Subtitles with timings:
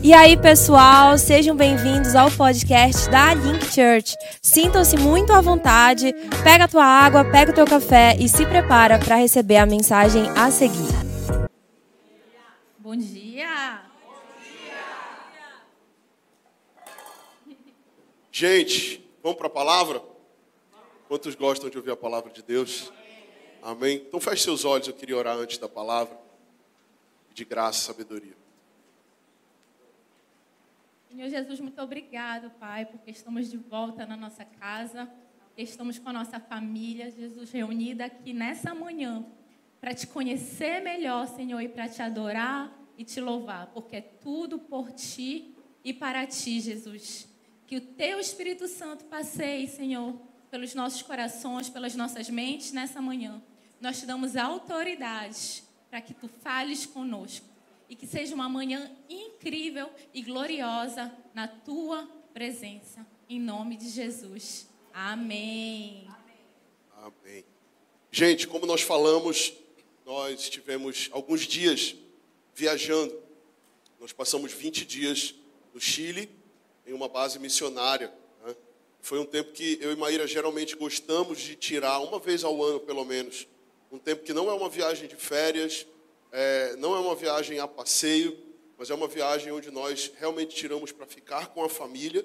[0.00, 4.14] E aí, pessoal, sejam bem-vindos ao podcast da Link Church.
[4.40, 6.12] Sintam-se muito à vontade,
[6.44, 10.22] pega a tua água, pega o teu café e se prepara para receber a mensagem
[10.30, 10.88] a seguir.
[12.78, 13.82] Bom dia!
[18.30, 20.00] Gente, vamos para a palavra?
[21.08, 22.92] Quantos gostam de ouvir a palavra de Deus?
[23.60, 24.04] Amém?
[24.06, 26.16] Então feche seus olhos, eu queria orar antes da palavra.
[27.34, 28.37] De graça e sabedoria.
[31.18, 35.10] Senhor Jesus, muito obrigado, Pai, porque estamos de volta na nossa casa,
[35.56, 39.26] estamos com a nossa família, Jesus, reunida aqui nessa manhã
[39.80, 44.60] para te conhecer melhor, Senhor, e para te adorar e te louvar, porque é tudo
[44.60, 47.28] por ti e para ti, Jesus.
[47.66, 50.14] Que o teu Espírito Santo passeie, Senhor,
[50.52, 53.42] pelos nossos corações, pelas nossas mentes nessa manhã.
[53.80, 57.47] Nós te damos autoridade para que tu fales conosco
[57.88, 63.06] e que seja uma manhã incrível e gloriosa na tua presença.
[63.28, 64.68] Em nome de Jesus.
[64.92, 66.06] Amém.
[66.96, 67.44] Amém.
[68.10, 69.52] Gente, como nós falamos,
[70.04, 71.94] nós estivemos alguns dias
[72.54, 73.14] viajando.
[74.00, 75.34] Nós passamos 20 dias
[75.72, 76.30] no Chile,
[76.86, 78.12] em uma base missionária.
[78.44, 78.56] Né?
[79.00, 82.80] Foi um tempo que eu e Maíra geralmente gostamos de tirar, uma vez ao ano
[82.80, 83.46] pelo menos.
[83.90, 85.86] Um tempo que não é uma viagem de férias,
[86.32, 88.38] é, não é uma viagem a passeio,
[88.76, 92.24] mas é uma viagem onde nós realmente tiramos para ficar com a família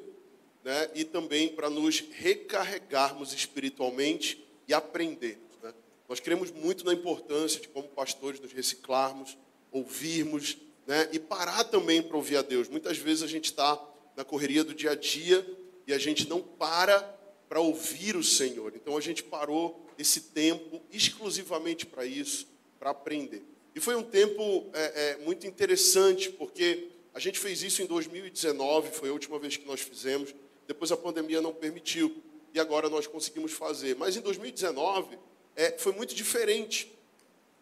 [0.63, 5.39] né, e também para nos recarregarmos espiritualmente e aprender.
[5.61, 5.73] Né?
[6.07, 9.37] Nós cremos muito na importância de, como pastores, nos reciclarmos,
[9.71, 12.69] ouvirmos né, e parar também para ouvir a Deus.
[12.69, 13.81] Muitas vezes a gente está
[14.15, 15.45] na correria do dia a dia
[15.87, 17.01] e a gente não para
[17.49, 18.73] para ouvir o Senhor.
[18.75, 22.47] Então a gente parou esse tempo exclusivamente para isso,
[22.79, 23.43] para aprender.
[23.75, 28.91] E foi um tempo é, é, muito interessante, porque a gente fez isso em 2019,
[28.91, 30.33] foi a última vez que nós fizemos.
[30.67, 32.15] Depois a pandemia não permitiu,
[32.53, 33.95] e agora nós conseguimos fazer.
[33.95, 35.17] Mas em 2019
[35.55, 36.91] é, foi muito diferente,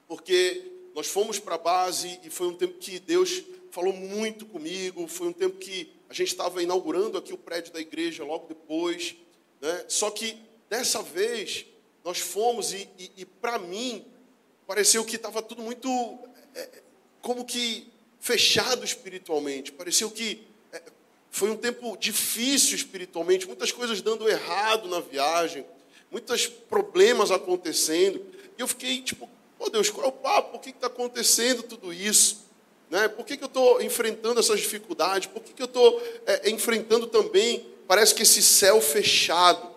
[0.08, 5.08] porque nós fomos para a base e foi um tempo que Deus falou muito comigo.
[5.08, 9.16] Foi um tempo que a gente estava inaugurando aqui o prédio da igreja logo depois.
[9.62, 9.86] Né?
[9.88, 10.38] Só que
[10.70, 11.66] dessa vez
[12.04, 14.06] nós fomos e, e, e para mim
[14.68, 15.90] pareceu que estava tudo muito
[16.56, 16.70] é,
[17.22, 17.88] como que
[18.20, 19.72] fechado espiritualmente.
[19.72, 20.82] Pareceu que é,
[21.30, 25.66] foi um tempo difícil espiritualmente, muitas coisas dando errado na viagem,
[26.10, 28.22] muitos problemas acontecendo.
[28.58, 30.52] E eu fiquei tipo, oh Deus, qual é o papo?
[30.52, 32.46] Por que está acontecendo tudo isso?
[32.90, 33.08] Né?
[33.08, 35.28] Por que, que eu estou enfrentando essas dificuldades?
[35.28, 39.72] Por que, que eu estou é, enfrentando também, parece que esse céu fechado?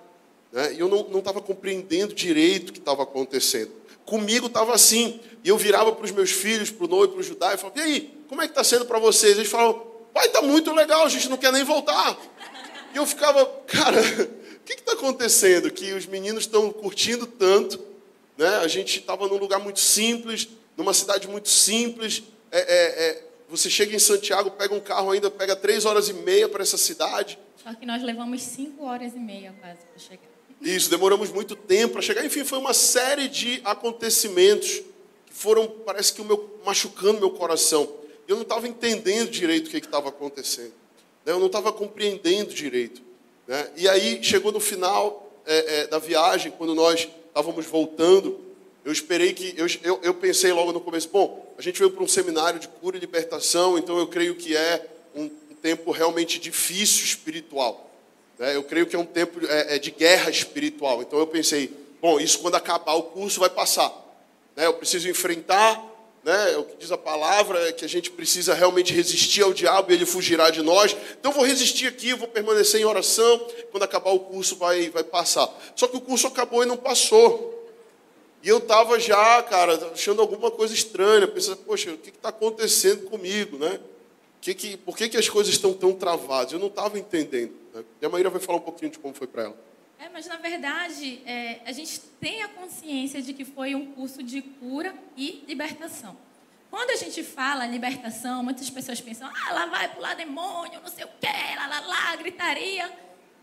[0.53, 0.75] Né?
[0.75, 3.72] E eu não estava compreendendo direito o que estava acontecendo.
[4.04, 5.20] Comigo estava assim.
[5.42, 7.78] E eu virava para os meus filhos, para o noivo, para o Judá, e falava,
[7.78, 9.37] e aí, como é que está sendo para vocês?
[9.37, 12.16] Eles falavam, pai, está muito legal, a gente não quer nem voltar.
[12.94, 14.00] E eu ficava, cara,
[14.56, 15.70] o que está acontecendo?
[15.70, 17.78] Que os meninos estão curtindo tanto,
[18.38, 18.56] né?
[18.56, 22.22] A gente estava num lugar muito simples, numa cidade muito simples.
[22.50, 26.12] É, é, é, você chega em Santiago, pega um carro ainda, pega três horas e
[26.15, 27.38] meia para essa cidade.
[27.62, 30.34] Só que nós levamos cinco horas e meia quase para chegar.
[30.65, 32.25] Isso, demoramos muito tempo para chegar.
[32.25, 34.83] Enfim, foi uma série de acontecimentos
[35.27, 37.87] que foram, parece que o meu, machucando meu coração.
[38.27, 40.73] Eu não estava entendendo direito o que estava acontecendo.
[41.25, 41.33] Né?
[41.33, 43.03] Eu não estava compreendendo direito.
[43.47, 43.71] Né?
[43.77, 48.41] E aí, chegou no final é, é, da viagem, quando nós estávamos voltando,
[48.87, 49.53] eu esperei que.
[49.59, 52.69] Eu, eu, eu pensei logo no começo, bom, a gente veio para um seminário de
[52.69, 57.94] cura e libertação, então eu creio que é um, um tempo realmente difícil espiritual.
[58.39, 58.56] Né?
[58.56, 61.03] Eu creio que é um tempo é, é, de guerra espiritual.
[61.03, 63.93] Então eu pensei, bom, isso quando acabar o curso vai passar.
[64.56, 64.67] Né?
[64.67, 65.83] Eu preciso enfrentar,
[66.22, 66.56] né?
[66.56, 69.95] o que diz a palavra é que a gente precisa realmente resistir ao diabo e
[69.95, 70.97] ele fugirá de nós.
[71.19, 73.47] Então eu vou resistir aqui, vou permanecer em oração.
[73.71, 75.49] Quando acabar o curso vai, vai passar.
[75.77, 77.53] Só que o curso acabou e não passou.
[78.43, 83.06] E eu estava já, cara, achando alguma coisa estranha, pensando, poxa, o que está acontecendo
[83.09, 83.81] comigo, né?
[84.39, 86.53] Que que, por que, que as coisas estão tão travadas?
[86.53, 87.64] Eu não estava entendendo.
[88.00, 89.74] E a Maíra vai falar um pouquinho de como foi para ela.
[89.98, 94.22] É, mas na verdade, é, a gente tem a consciência de que foi um curso
[94.22, 96.16] de cura e libertação.
[96.71, 101.04] Quando a gente fala libertação, muitas pessoas pensam, ah, lá vai pular demônio, não sei
[101.04, 102.91] o quê, lá, lá, lá, gritaria.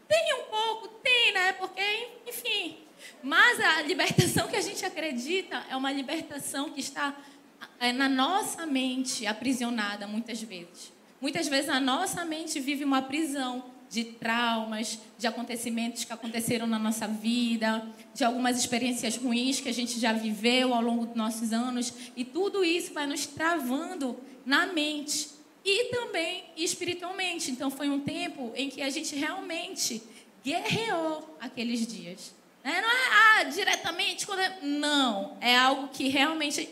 [0.08, 1.54] Tem um pouco, tem, né?
[1.54, 2.80] Porque, enfim.
[3.24, 7.16] Mas a libertação que a gente acredita é uma libertação que está
[7.80, 10.92] é, na nossa mente aprisionada, muitas vezes.
[11.22, 16.80] Muitas vezes a nossa mente vive uma prisão de traumas, de acontecimentos que aconteceram na
[16.80, 21.52] nossa vida, de algumas experiências ruins que a gente já viveu ao longo dos nossos
[21.52, 25.30] anos, e tudo isso vai nos travando na mente.
[25.64, 27.52] e também espiritualmente.
[27.52, 30.02] Então foi um tempo em que a gente realmente
[30.44, 32.34] guerreou aqueles dias.
[32.64, 32.82] Né?
[32.82, 34.58] Não é ah, diretamente quando é...
[34.64, 36.68] não, é algo que realmente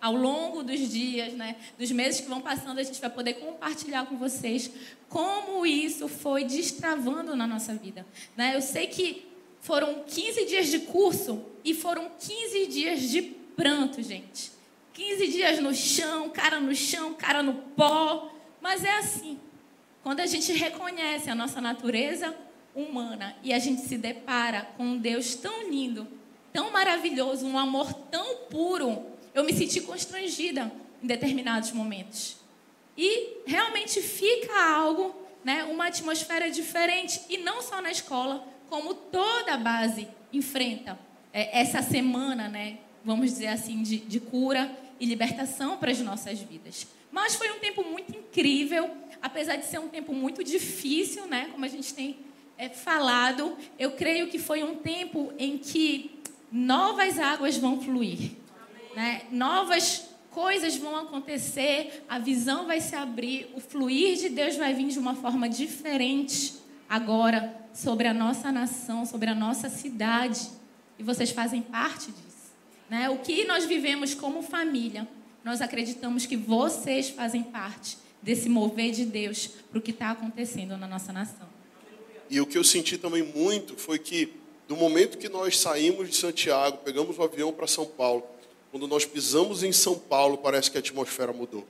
[0.00, 4.06] ao, longo dos dias, né, dos meses que vão passando, a gente vai poder compartilhar
[4.06, 4.70] com vocês
[5.08, 8.06] como isso foi destravando na nossa vida.
[8.36, 8.54] Né?
[8.54, 9.26] Eu sei que
[9.60, 14.52] foram 15 dias de curso e foram 15 dias de pranto, gente.
[14.94, 18.30] 15 dias no chão, cara no chão, cara no pó.
[18.60, 19.38] Mas é assim.
[20.02, 22.34] Quando a gente reconhece a nossa natureza
[22.74, 26.06] humana e a gente se depara com um Deus tão lindo,
[26.52, 30.72] tão maravilhoso, um amor tão puro, eu me senti constrangida
[31.02, 32.36] em determinados momentos.
[32.96, 39.54] E realmente fica algo, né, uma atmosfera diferente, e não só na escola, como toda
[39.54, 40.98] a base enfrenta
[41.32, 46.38] é, essa semana, né, vamos dizer assim, de, de cura e libertação para as nossas
[46.40, 46.86] vidas.
[47.10, 48.90] Mas foi um tempo muito incrível,
[49.20, 51.48] apesar de ser um tempo muito difícil, né?
[51.50, 52.18] Como a gente tem
[52.56, 56.20] é, falado, eu creio que foi um tempo em que
[56.52, 58.32] novas águas vão fluir,
[58.94, 59.22] né?
[59.30, 64.88] Novas coisas vão acontecer, a visão vai se abrir, o fluir de Deus vai vir
[64.88, 66.54] de uma forma diferente
[66.88, 70.48] agora sobre a nossa nação, sobre a nossa cidade.
[70.98, 72.30] E vocês fazem parte disso.
[72.88, 73.08] Né?
[73.08, 75.06] O que nós vivemos como família,
[75.44, 80.76] nós acreditamos que vocês fazem parte desse mover de Deus para o que está acontecendo
[80.76, 81.48] na nossa nação.
[82.28, 84.34] E o que eu senti também muito foi que,
[84.68, 88.24] do momento que nós saímos de Santiago, pegamos o avião para São Paulo,
[88.70, 91.66] quando nós pisamos em São Paulo, parece que a atmosfera mudou.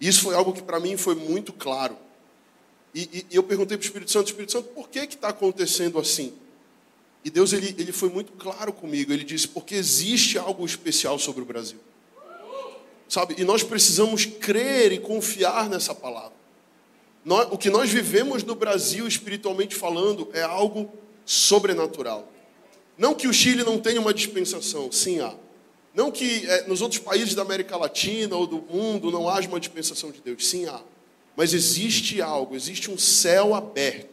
[0.00, 1.96] Isso foi algo que para mim foi muito claro.
[2.94, 5.98] E, e, e eu perguntei para o Espírito Santo, Espírito Santo, por que está acontecendo
[5.98, 6.32] assim?
[7.24, 9.12] E Deus ele, ele foi muito claro comigo.
[9.12, 11.78] Ele disse: porque existe algo especial sobre o Brasil.
[13.08, 13.34] Sabe?
[13.38, 16.32] E nós precisamos crer e confiar nessa palavra.
[17.24, 20.92] Nós, o que nós vivemos no Brasil, espiritualmente falando, é algo
[21.24, 22.30] sobrenatural.
[22.96, 25.34] Não que o Chile não tenha uma dispensação, sim há.
[25.94, 29.60] Não que é, nos outros países da América Latina ou do mundo não haja uma
[29.60, 30.80] dispensação de Deus, sim há.
[31.36, 34.08] Mas existe algo, existe um céu aberto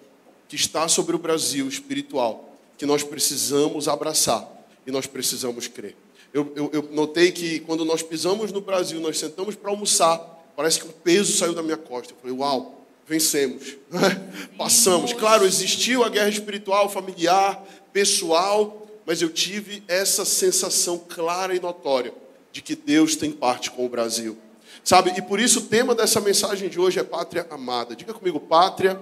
[0.48, 4.48] que está sobre o Brasil espiritual que nós precisamos abraçar
[4.86, 5.96] e nós precisamos crer.
[6.34, 10.18] Eu, eu, eu notei que quando nós pisamos no Brasil, nós sentamos para almoçar,
[10.56, 12.14] parece que um peso saiu da minha costa.
[12.14, 13.76] Eu falei, uau, vencemos,
[14.58, 15.14] passamos.
[15.14, 18.81] Claro, existiu a guerra espiritual, familiar, pessoal,
[19.12, 22.14] mas eu tive essa sensação clara e notória
[22.50, 24.38] de que Deus tem parte com o Brasil.
[24.86, 25.12] Sabe?
[25.18, 27.94] E por isso o tema dessa mensagem de hoje é pátria amada.
[27.94, 28.98] Diga comigo, pátria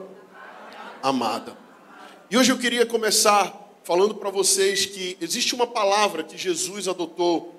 [1.04, 1.56] amada.
[2.28, 7.54] E hoje eu queria começar falando para vocês que existe uma palavra que Jesus adotou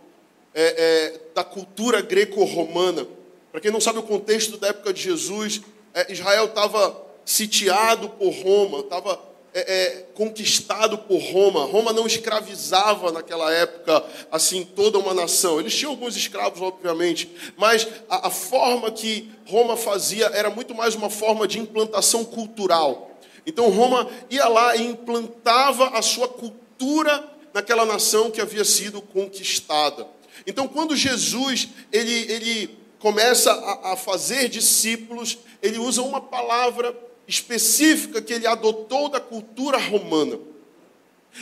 [0.52, 3.06] é, é, da cultura greco-romana.
[3.52, 5.60] Para quem não sabe o contexto da época de Jesus,
[5.94, 11.64] é, Israel estava sitiado por Roma, estava é, é, conquistado por Roma.
[11.64, 15.58] Roma não escravizava naquela época assim toda uma nação.
[15.58, 20.94] Eles tinham alguns escravos, obviamente, mas a, a forma que Roma fazia era muito mais
[20.94, 23.18] uma forma de implantação cultural.
[23.44, 30.06] Então Roma ia lá e implantava a sua cultura naquela nação que havia sido conquistada.
[30.46, 36.94] Então quando Jesus ele, ele começa a, a fazer discípulos, ele usa uma palavra
[37.30, 40.38] específica que ele adotou da cultura romana.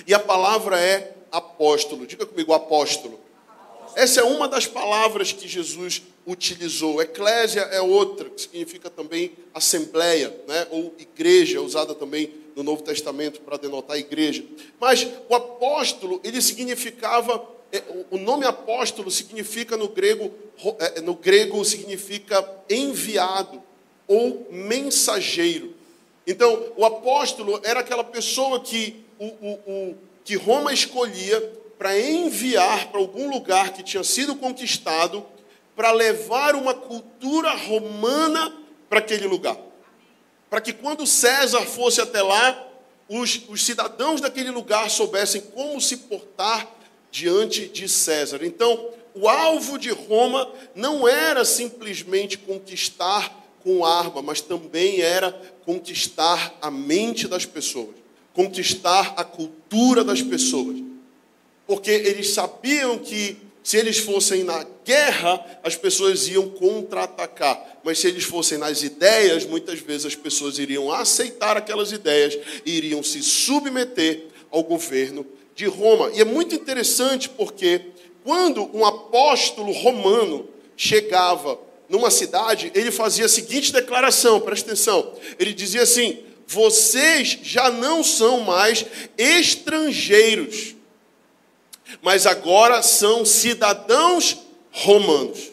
[0.07, 2.07] E a palavra é apóstolo.
[2.07, 3.19] Diga comigo, apóstolo.
[3.97, 7.01] Essa é uma das palavras que Jesus utilizou.
[7.01, 10.67] Eclésia é outra, que significa também assembleia, né?
[10.71, 14.45] ou igreja, usada também no Novo Testamento para denotar igreja.
[14.79, 20.31] Mas o apóstolo, ele significava, é, o nome apóstolo significa no grego,
[20.79, 23.63] é, no grego significa enviado
[24.07, 25.78] ou mensageiro.
[26.29, 31.41] Então, o apóstolo era aquela pessoa que, o, o, o que Roma escolhia
[31.79, 35.25] para enviar para algum lugar que tinha sido conquistado
[35.75, 38.55] para levar uma cultura romana
[38.91, 39.57] para aquele lugar.
[40.51, 42.63] Para que quando César fosse até lá,
[43.09, 46.69] os, os cidadãos daquele lugar soubessem como se portar
[47.11, 48.41] diante de César.
[48.43, 55.33] Então, o alvo de Roma não era simplesmente conquistar com arma, mas também era
[55.65, 57.95] conquistar a mente das pessoas,
[58.33, 60.77] conquistar a cultura das pessoas.
[61.67, 67.81] Porque eles sabiam que se eles fossem na guerra, as pessoas iam contra-atacar.
[67.85, 72.79] Mas se eles fossem nas ideias, muitas vezes as pessoas iriam aceitar aquelas ideias e
[72.79, 76.11] iriam se submeter ao governo de Roma.
[76.15, 77.83] E é muito interessante porque
[78.25, 85.15] quando um apóstolo romano chegava numa cidade, ele fazia a seguinte declaração, presta atenção.
[85.39, 88.85] Ele dizia assim: vocês já não são mais
[89.17, 90.75] estrangeiros,
[92.03, 94.37] mas agora são cidadãos
[94.71, 95.53] romanos.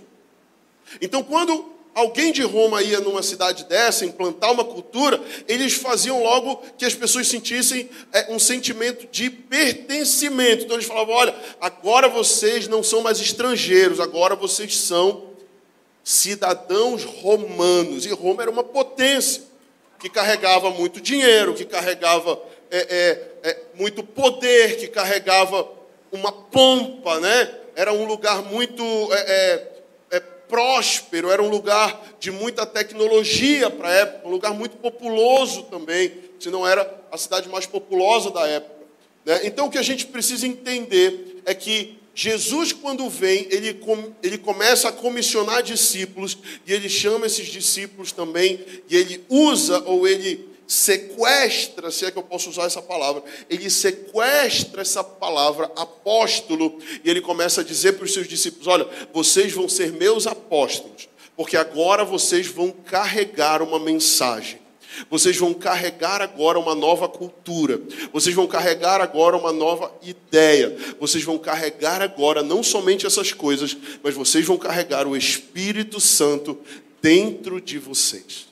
[1.01, 6.61] Então, quando alguém de Roma ia numa cidade dessa, implantar uma cultura, eles faziam logo
[6.77, 10.65] que as pessoas sentissem é, um sentimento de pertencimento.
[10.65, 15.34] Então eles falavam: olha, agora vocês não são mais estrangeiros, agora vocês são
[16.05, 18.05] cidadãos romanos.
[18.05, 19.41] E Roma era uma potência
[19.99, 22.77] que carregava muito dinheiro, que carregava é,
[23.43, 25.67] é, é muito poder, que carregava
[26.11, 27.51] uma pompa, né?
[27.75, 29.67] Era um lugar muito é,
[30.11, 35.63] é, próspero, era um lugar de muita tecnologia para a época, um lugar muito populoso
[35.63, 38.75] também, se não era a cidade mais populosa da época.
[39.25, 39.41] Né?
[39.43, 43.77] Então, o que a gente precisa entender é que Jesus, quando vem, ele,
[44.23, 50.07] ele começa a comissionar discípulos, e ele chama esses discípulos também, e ele usa ou
[50.07, 56.79] ele sequestra, se é que eu posso usar essa palavra, ele sequestra essa palavra apóstolo
[57.03, 61.07] e ele começa a dizer para os seus discípulos: Olha, vocês vão ser meus apóstolos,
[61.35, 64.64] porque agora vocês vão carregar uma mensagem.
[65.09, 67.81] Vocês vão carregar agora uma nova cultura.
[68.11, 70.75] Vocês vão carregar agora uma nova ideia.
[70.99, 76.59] Vocês vão carregar agora não somente essas coisas, mas vocês vão carregar o Espírito Santo
[77.01, 78.47] dentro de vocês.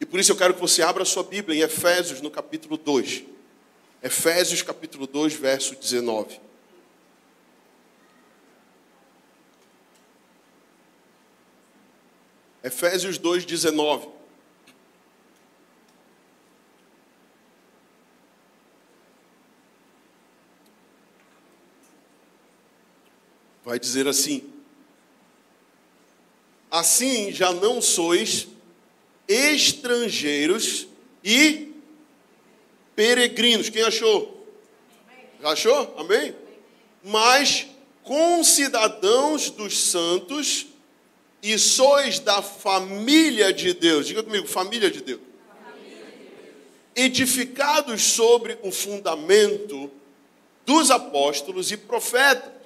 [0.00, 2.76] E por isso eu quero que você abra a sua Bíblia em Efésios, no capítulo
[2.76, 3.24] 2.
[4.02, 6.40] Efésios, capítulo 2, verso 19.
[12.62, 14.17] Efésios 2, 19.
[23.68, 24.42] Vai dizer assim:
[26.70, 28.48] Assim já não sois
[29.28, 30.88] estrangeiros
[31.22, 31.74] e
[32.96, 33.68] peregrinos.
[33.68, 34.48] Quem achou?
[35.44, 35.94] Achou?
[35.98, 36.34] Amém?
[37.04, 37.66] Mas
[38.02, 40.68] concidadãos dos santos
[41.42, 44.06] e sois da família de Deus.
[44.06, 45.20] Diga comigo, família de Deus.
[46.96, 49.90] Edificados sobre o fundamento
[50.64, 52.57] dos apóstolos e profetas,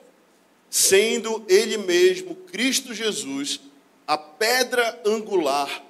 [0.72, 3.60] sendo Ele mesmo, Cristo Jesus,
[4.06, 5.84] a pedra angular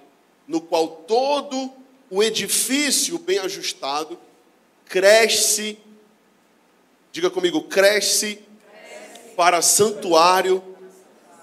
[0.44, 1.72] no qual todo
[2.10, 4.18] o edifício bem ajustado
[4.86, 5.78] cresce,
[7.12, 8.40] diga comigo, cresce,
[9.36, 10.60] para santuário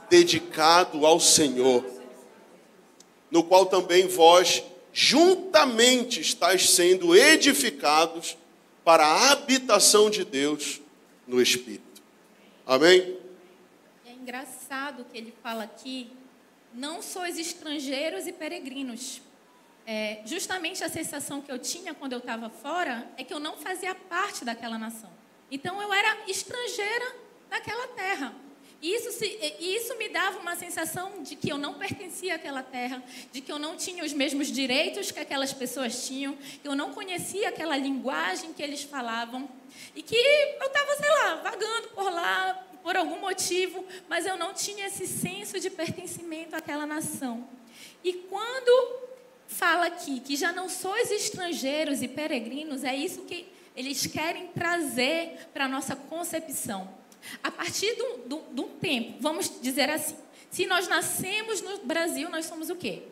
[0.10, 1.86] dedicado ao Senhor,
[3.32, 8.38] no qual também vós juntamente estáis sendo edificados
[8.84, 10.82] para a habitação de Deus
[11.26, 12.02] no Espírito.
[12.66, 13.19] Amém?
[14.30, 16.12] Engraçado que ele fala aqui
[16.72, 19.24] não sois estrangeiros e peregrinos.
[19.88, 23.58] É, justamente a sensação que eu tinha quando eu estava fora é que eu não
[23.58, 25.10] fazia parte daquela nação.
[25.50, 27.16] Então eu era estrangeira
[27.50, 28.36] naquela terra.
[28.80, 29.26] E isso, se,
[29.60, 33.58] isso me dava uma sensação de que eu não pertencia àquela terra, de que eu
[33.58, 38.54] não tinha os mesmos direitos que aquelas pessoas tinham, que eu não conhecia aquela linguagem
[38.54, 39.50] que eles falavam,
[39.96, 44.54] e que eu estava, sei lá, vagando por lá, por algum motivo, mas eu não
[44.54, 47.48] tinha esse senso de pertencimento àquela nação.
[48.04, 49.00] E quando
[49.48, 55.50] fala aqui que já não sois estrangeiros e peregrinos, é isso que eles querem trazer
[55.54, 56.90] para a nossa concepção.
[57.44, 60.16] A partir de um tempo, vamos dizer assim,
[60.50, 63.04] se nós nascemos no Brasil, nós somos o quê?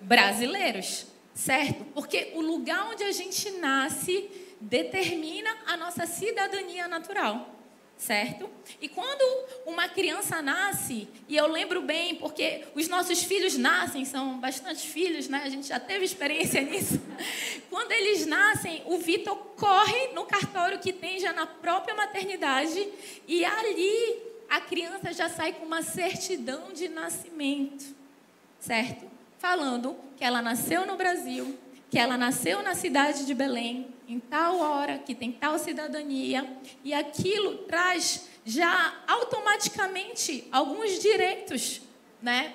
[0.00, 1.84] Brasileiros, certo?
[1.86, 4.30] Porque o lugar onde a gente nasce
[4.60, 7.52] determina a nossa cidadania natural
[8.02, 8.50] certo?
[8.80, 9.22] E quando
[9.64, 15.28] uma criança nasce, e eu lembro bem, porque os nossos filhos nascem, são bastantes filhos,
[15.28, 15.42] né?
[15.44, 17.00] A gente já teve experiência nisso.
[17.70, 22.88] Quando eles nascem, o Vitor corre no cartório que tem já na própria maternidade,
[23.28, 24.16] e ali
[24.50, 27.84] a criança já sai com uma certidão de nascimento,
[28.58, 29.08] certo?
[29.38, 31.56] Falando que ela nasceu no Brasil,
[31.88, 36.46] que ela nasceu na cidade de Belém, em tal hora, que tem tal cidadania,
[36.84, 41.80] e aquilo traz já automaticamente alguns direitos,
[42.20, 42.54] né,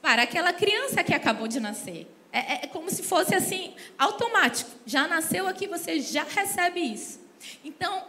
[0.00, 2.06] para aquela criança que acabou de nascer.
[2.32, 4.70] É, é, é como se fosse assim, automático.
[4.84, 7.20] Já nasceu aqui, você já recebe isso.
[7.64, 8.04] Então,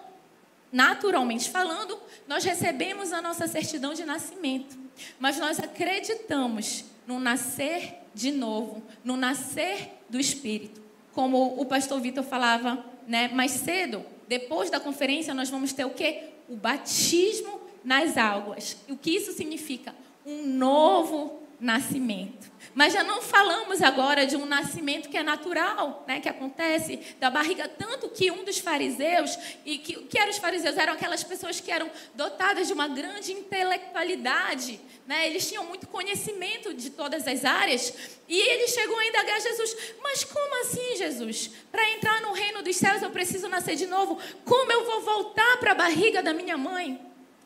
[0.71, 4.77] naturalmente falando, nós recebemos a nossa certidão de nascimento,
[5.19, 10.84] mas nós acreditamos no nascer de novo, no nascer do Espírito.
[11.15, 15.91] Como o pastor Vitor falava né, mais cedo, depois da conferência nós vamos ter o
[15.91, 16.25] quê?
[16.49, 18.75] O batismo nas águas.
[18.85, 19.95] E o que isso significa?
[20.25, 22.51] Um novo nascimento.
[22.75, 27.29] Mas já não falamos agora de um nascimento que é natural, né, que acontece da
[27.29, 27.69] barriga.
[27.69, 30.77] Tanto que um dos fariseus, e que, que eram os fariseus?
[30.77, 34.81] Eram aquelas pessoas que eram dotadas de uma grande intelectualidade.
[35.07, 35.25] Né?
[35.25, 37.93] Eles tinham muito conhecimento de todas as áreas.
[38.27, 41.51] E ele chegou a indagar Jesus: Mas como assim, Jesus?
[41.71, 44.19] Para entrar no reino dos céus eu preciso nascer de novo?
[44.43, 46.99] Como eu vou voltar para a barriga da minha mãe?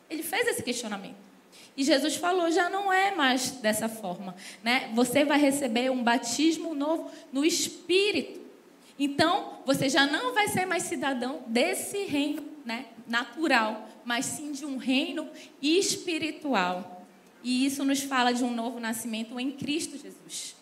[0.08, 1.29] Ele fez esse questionamento.
[1.80, 4.36] E Jesus falou: já não é mais dessa forma.
[4.62, 4.92] Né?
[4.94, 8.38] Você vai receber um batismo novo no Espírito.
[8.98, 14.66] Então, você já não vai ser mais cidadão desse reino né, natural, mas sim de
[14.66, 15.26] um reino
[15.62, 17.06] espiritual.
[17.42, 20.54] E isso nos fala de um novo nascimento em Cristo Jesus.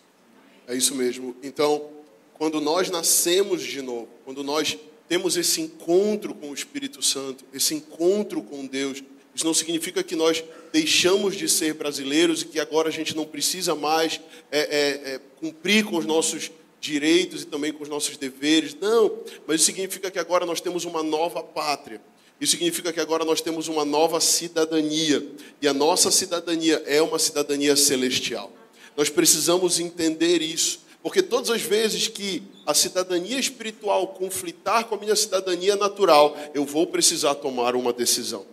[0.65, 1.35] É isso mesmo.
[1.43, 1.89] Então,
[2.35, 4.77] quando nós nascemos de novo, quando nós
[5.09, 9.03] temos esse encontro com o Espírito Santo, esse encontro com Deus,
[9.39, 10.43] isso não significa que nós
[10.73, 14.19] deixamos de ser brasileiros e que agora a gente não precisa mais
[14.51, 18.75] é, é, é, cumprir com os nossos direitos e também com os nossos deveres.
[18.75, 19.17] Não,
[19.47, 22.01] mas isso significa que agora nós temos uma nova pátria.
[22.41, 25.25] Isso significa que agora nós temos uma nova cidadania.
[25.61, 28.51] E a nossa cidadania é uma cidadania celestial.
[28.97, 30.81] Nós precisamos entender isso.
[31.01, 36.65] Porque todas as vezes que a cidadania espiritual conflitar com a minha cidadania natural, eu
[36.65, 38.45] vou precisar tomar uma decisão.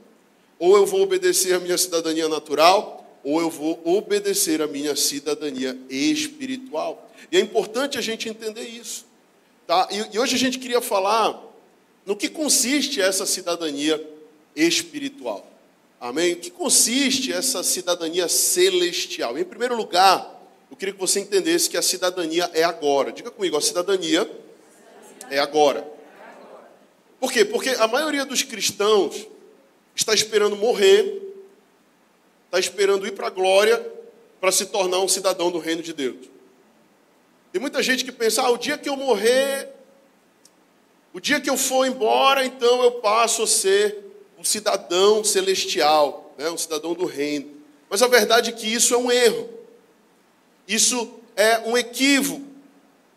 [0.58, 5.76] Ou eu vou obedecer a minha cidadania natural, ou eu vou obedecer a minha cidadania
[5.90, 7.10] espiritual.
[7.30, 9.04] E é importante a gente entender isso.
[9.66, 9.88] Tá?
[9.90, 11.42] E, e hoje a gente queria falar
[12.04, 14.00] no que consiste essa cidadania
[14.54, 15.44] espiritual.
[16.00, 16.34] Amém?
[16.34, 19.36] O que consiste essa cidadania celestial?
[19.36, 20.36] Em primeiro lugar,
[20.70, 23.12] eu queria que você entendesse que a cidadania é agora.
[23.12, 24.30] Diga comigo, a cidadania
[25.30, 25.86] é agora.
[27.18, 27.44] Por quê?
[27.44, 29.26] Porque a maioria dos cristãos
[29.96, 31.22] está esperando morrer,
[32.44, 33.84] está esperando ir para a glória
[34.40, 36.28] para se tornar um cidadão do reino de Deus.
[37.50, 39.70] Tem muita gente que pensa: ah, o dia que eu morrer,
[41.12, 44.04] o dia que eu for embora, então eu passo a ser
[44.38, 47.50] um cidadão celestial, né, um cidadão do reino.
[47.88, 49.48] Mas a verdade é que isso é um erro.
[50.68, 52.44] Isso é um equívoco.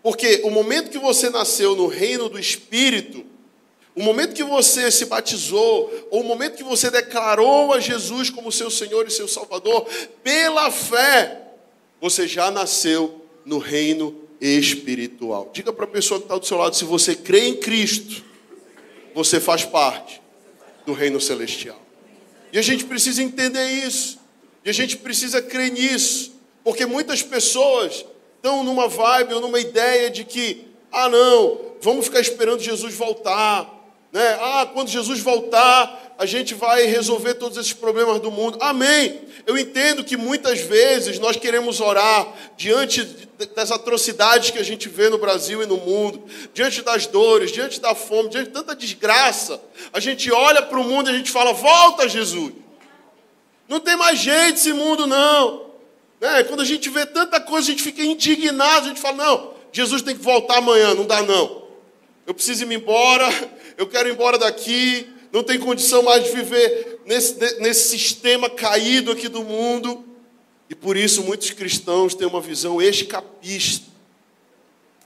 [0.02, 3.26] Porque o momento que você nasceu no reino do Espírito,
[3.96, 8.52] o momento que você se batizou, ou o momento que você declarou a Jesus como
[8.52, 9.88] seu Senhor e seu Salvador,
[10.24, 11.42] pela fé,
[12.00, 15.50] você já nasceu no reino espiritual.
[15.54, 18.24] Diga para a pessoa que está do seu lado: se você crê em Cristo,
[19.14, 20.22] você faz parte
[20.86, 21.80] do reino celestial.
[22.54, 24.20] E a gente precisa entender isso,
[24.64, 26.32] e a gente precisa crer nisso,
[26.64, 32.22] porque muitas pessoas estão numa vibe ou numa ideia de que, ah, não, vamos ficar
[32.22, 33.79] esperando Jesus voltar
[34.12, 34.38] né?
[34.42, 38.58] Ah, quando Jesus voltar, a gente vai resolver todos esses problemas do mundo.
[38.60, 39.22] Amém.
[39.46, 43.04] Eu entendo que muitas vezes nós queremos orar diante
[43.56, 47.80] das atrocidades que a gente vê no Brasil e no mundo, diante das dores, diante
[47.80, 49.62] da fome, diante de tanta desgraça.
[49.94, 52.52] A gente olha para o mundo e a gente fala: Volta, Jesus.
[53.68, 55.68] Não tem mais jeito esse mundo, não.
[56.20, 56.44] Né?
[56.44, 58.86] Quando a gente vê tanta coisa, a gente fica indignado.
[58.86, 60.96] A gente fala: Não, Jesus tem que voltar amanhã.
[60.96, 61.60] Não dá, não.
[62.26, 63.28] Eu preciso ir embora
[63.80, 69.10] eu quero ir embora daqui, não tem condição mais de viver nesse, nesse sistema caído
[69.10, 70.04] aqui do mundo.
[70.70, 73.88] E por isso muitos cristãos têm uma visão escapista.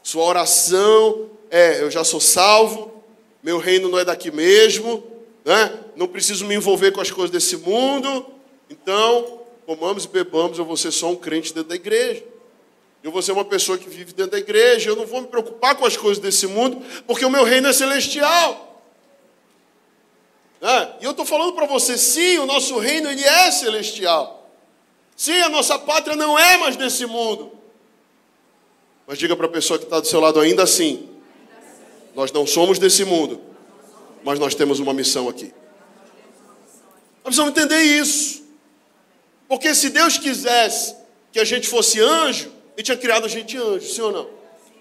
[0.02, 3.04] Sua oração é: eu já sou salvo,
[3.44, 5.04] meu reino não é daqui mesmo,
[5.46, 5.80] né?
[5.96, 8.26] não preciso me envolver com as coisas desse mundo,
[8.72, 12.24] então comamos e bebamos, eu vou ser só um crente dentro da igreja.
[13.04, 15.76] Eu vou ser uma pessoa que vive dentro da igreja, eu não vou me preocupar
[15.76, 18.82] com as coisas desse mundo, porque o meu reino é celestial.
[20.62, 24.50] É, e eu estou falando para você, sim, o nosso reino ele é celestial.
[25.18, 27.52] Sim, a nossa pátria não é mais desse mundo.
[29.06, 31.10] Mas diga para a pessoa que está do seu lado ainda assim:
[32.16, 33.42] nós não somos desse mundo,
[34.24, 35.54] mas nós temos uma missão aqui.
[37.26, 38.44] Nós precisamos entender isso.
[39.50, 40.96] Porque se Deus quisesse
[41.34, 44.30] que a gente fosse anjo, ele tinha criado a gente anjo, sim ou não?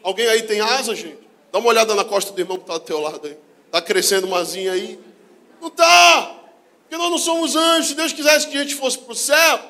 [0.03, 1.19] Alguém aí tem asa, gente?
[1.53, 3.37] Dá uma olhada na costa do irmão que está do teu lado aí.
[3.67, 4.99] Está crescendo uma asinha aí.
[5.61, 6.35] Não está.
[6.83, 7.89] Porque nós não somos anjos.
[7.89, 9.61] Se Deus quisesse que a gente fosse para o céu,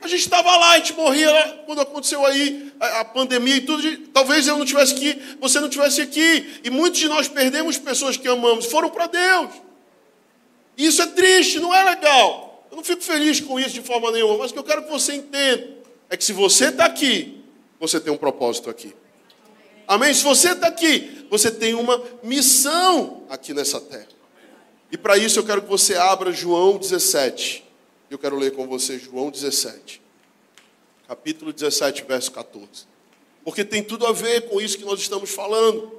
[0.00, 3.60] a gente estava lá, a gente morria lá quando aconteceu aí a, a pandemia e
[3.60, 3.82] tudo.
[4.12, 6.60] talvez eu não tivesse aqui, você não tivesse aqui.
[6.64, 9.50] E muitos de nós perdemos pessoas que amamos, foram para Deus.
[10.76, 12.66] E isso é triste, não é legal.
[12.70, 14.90] Eu não fico feliz com isso de forma nenhuma, mas o que eu quero que
[14.90, 15.68] você entenda
[16.08, 17.39] é que se você está aqui,
[17.80, 18.94] você tem um propósito aqui.
[19.88, 20.12] Amém?
[20.14, 24.06] Se você está aqui, você tem uma missão aqui nessa terra.
[24.92, 27.64] E para isso eu quero que você abra João 17.
[28.10, 30.00] Eu quero ler com você João 17.
[31.08, 32.68] capítulo 17, verso 14.
[33.42, 35.90] Porque tem tudo a ver com isso que nós estamos falando.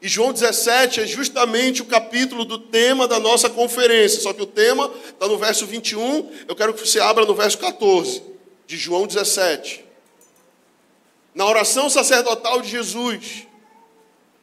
[0.00, 4.20] E João 17 é justamente o capítulo do tema da nossa conferência.
[4.20, 6.30] Só que o tema está no verso 21.
[6.46, 8.22] Eu quero que você abra no verso 14
[8.66, 9.87] de João 17.
[11.38, 13.46] Na oração sacerdotal de Jesus.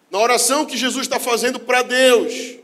[0.09, 2.57] Na oração que Jesus está fazendo para Deus.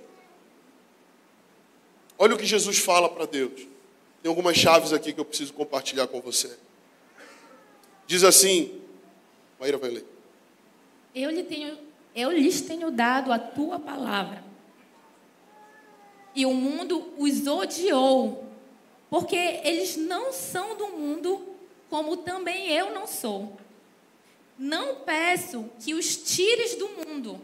[2.18, 3.68] Olha o que Jesus fala para Deus.
[4.24, 6.58] Tem algumas chaves aqui que eu preciso compartilhar com você.
[8.08, 8.82] Diz assim,
[9.60, 10.06] Maíra vai ler.
[11.14, 11.78] Eu, lhe tenho,
[12.16, 14.46] eu lhes tenho dado a tua palavra.
[16.34, 18.46] E o mundo os odiou,
[19.10, 21.46] porque eles não são do mundo,
[21.90, 23.60] como também eu não sou.
[24.62, 27.42] Não peço que os tires do mundo,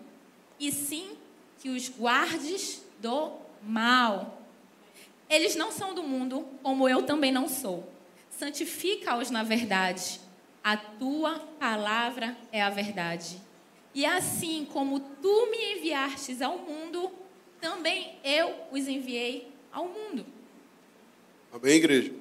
[0.59, 1.17] e sim
[1.59, 3.31] que os guardes do
[3.63, 4.39] mal.
[5.27, 7.91] Eles não são do mundo, como eu também não sou.
[8.29, 10.21] Santifica-os na verdade.
[10.63, 13.41] A tua palavra é a verdade.
[13.95, 17.11] E assim como tu me enviastes ao mundo,
[17.59, 20.23] também eu os enviei ao mundo.
[21.51, 22.13] Amém, igreja?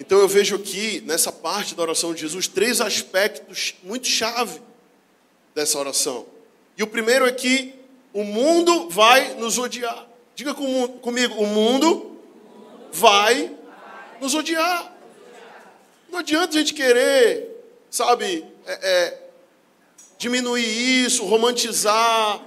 [0.00, 4.60] Então eu vejo aqui, nessa parte da oração de Jesus, três aspectos muito chave
[5.54, 6.26] dessa oração.
[6.76, 7.74] E o primeiro é que
[8.12, 10.06] o mundo vai nos odiar.
[10.34, 12.16] Diga comigo, o mundo
[12.92, 13.50] vai
[14.20, 14.96] nos odiar.
[16.08, 17.48] Não adianta a gente querer,
[17.90, 19.28] sabe, é, é,
[20.16, 22.40] diminuir isso, romantizar,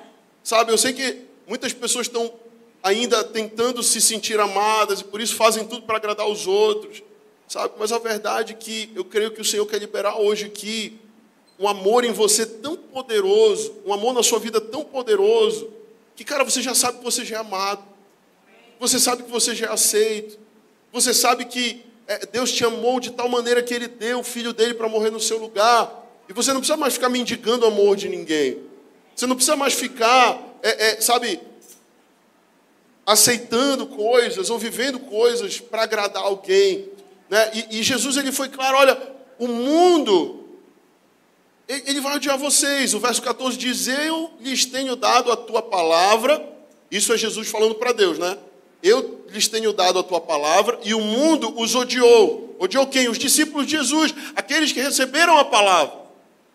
[0.43, 0.71] sabe?
[0.71, 2.33] Eu sei que muitas pessoas estão
[2.81, 7.03] ainda tentando se sentir amadas e por isso fazem tudo para agradar os outros,
[7.51, 7.73] sabe?
[7.77, 10.97] Mas a verdade é que eu creio que o Senhor quer liberar hoje aqui
[11.59, 15.69] um amor em você tão poderoso, um amor na sua vida tão poderoso,
[16.15, 17.83] que, cara, você já sabe que você já é amado.
[18.79, 20.39] Você sabe que você já é aceito.
[20.93, 24.53] Você sabe que é, Deus te amou de tal maneira que Ele deu o filho
[24.53, 26.07] dele para morrer no seu lugar.
[26.29, 28.59] E você não precisa mais ficar mendigando o amor de ninguém.
[29.13, 31.37] Você não precisa mais ficar, é, é, sabe,
[33.05, 36.89] aceitando coisas ou vivendo coisas para agradar alguém.
[37.31, 37.49] Né?
[37.53, 39.01] E, e, Jesus ele foi claro: olha,
[39.39, 40.43] o mundo,
[41.65, 42.93] ele vai odiar vocês.
[42.93, 46.45] O verso 14 diz: Eu lhes tenho dado a tua palavra.
[46.91, 48.37] Isso é Jesus falando para Deus, né?
[48.83, 52.53] Eu lhes tenho dado a tua palavra e o mundo os odiou.
[52.59, 53.07] Odiou quem?
[53.07, 56.01] Os discípulos de Jesus, aqueles que receberam a palavra.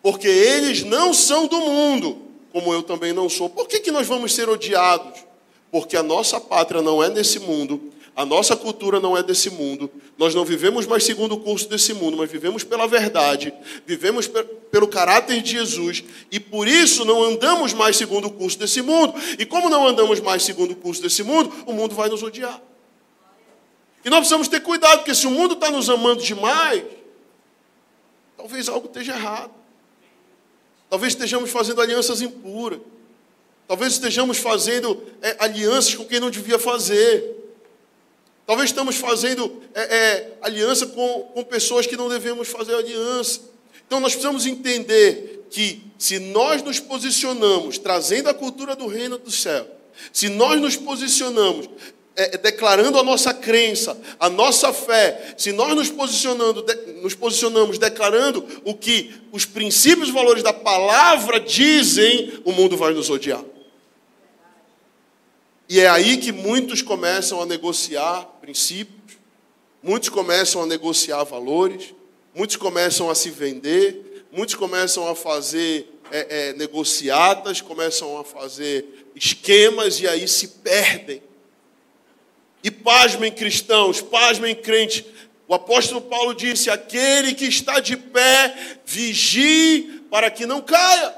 [0.03, 2.19] Porque eles não são do mundo,
[2.53, 3.49] como eu também não sou.
[3.49, 5.25] Por que, que nós vamos ser odiados?
[5.71, 9.91] Porque a nossa pátria não é nesse mundo, a nossa cultura não é desse mundo.
[10.17, 13.53] Nós não vivemos mais segundo o curso desse mundo, mas vivemos pela verdade,
[13.85, 14.27] vivemos
[14.71, 19.13] pelo caráter de Jesus e por isso não andamos mais segundo o curso desse mundo.
[19.37, 22.59] E como não andamos mais segundo o curso desse mundo, o mundo vai nos odiar.
[24.03, 26.81] E nós precisamos ter cuidado, porque se o mundo está nos amando demais,
[28.35, 29.51] talvez algo esteja errado.
[30.89, 32.79] Talvez estejamos fazendo alianças impuras.
[33.67, 37.36] Talvez estejamos fazendo é, alianças com quem não devia fazer.
[38.47, 43.41] Talvez estamos fazendo é, é, aliança com, com pessoas que não devemos fazer aliança.
[43.85, 49.29] Então nós precisamos entender que se nós nos posicionamos trazendo a cultura do reino do
[49.29, 49.67] céu,
[50.13, 51.69] se nós nos posicionamos
[52.15, 57.77] é, declarando a nossa crença, a nossa fé, se nós nos, posicionando, de, nos posicionamos
[57.77, 63.43] declarando o que os princípios e valores da palavra dizem, o mundo vai nos odiar.
[65.69, 69.17] E é aí que muitos começam a negociar princípios,
[69.83, 71.93] muitos começam a negociar valores,
[72.33, 79.09] muitos começam a se vender, muitos começam a fazer é, é, negociatas, começam a fazer
[79.13, 81.21] esquemas e aí se perdem.
[82.63, 85.03] E pasmem cristãos, pasmem crentes.
[85.49, 91.13] O apóstolo Paulo disse: aquele que está de pé, vigie para que não caia.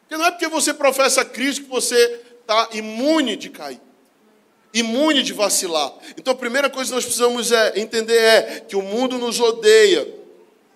[0.00, 3.80] Porque não é porque você professa Cristo que você está imune de cair,
[4.72, 5.92] imune de vacilar.
[6.16, 10.06] Então a primeira coisa que nós precisamos é, entender é que o mundo nos odeia.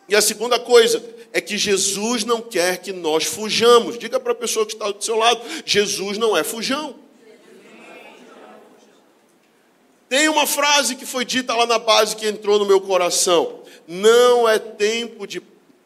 [0.09, 1.02] E a segunda coisa
[1.33, 3.96] é que Jesus não quer que nós fujamos.
[3.96, 6.96] Diga para a pessoa que está do seu lado: Jesus não é fujão.
[10.09, 13.62] Tem uma frase que foi dita lá na base que entrou no meu coração.
[13.87, 15.40] Não é tempo de.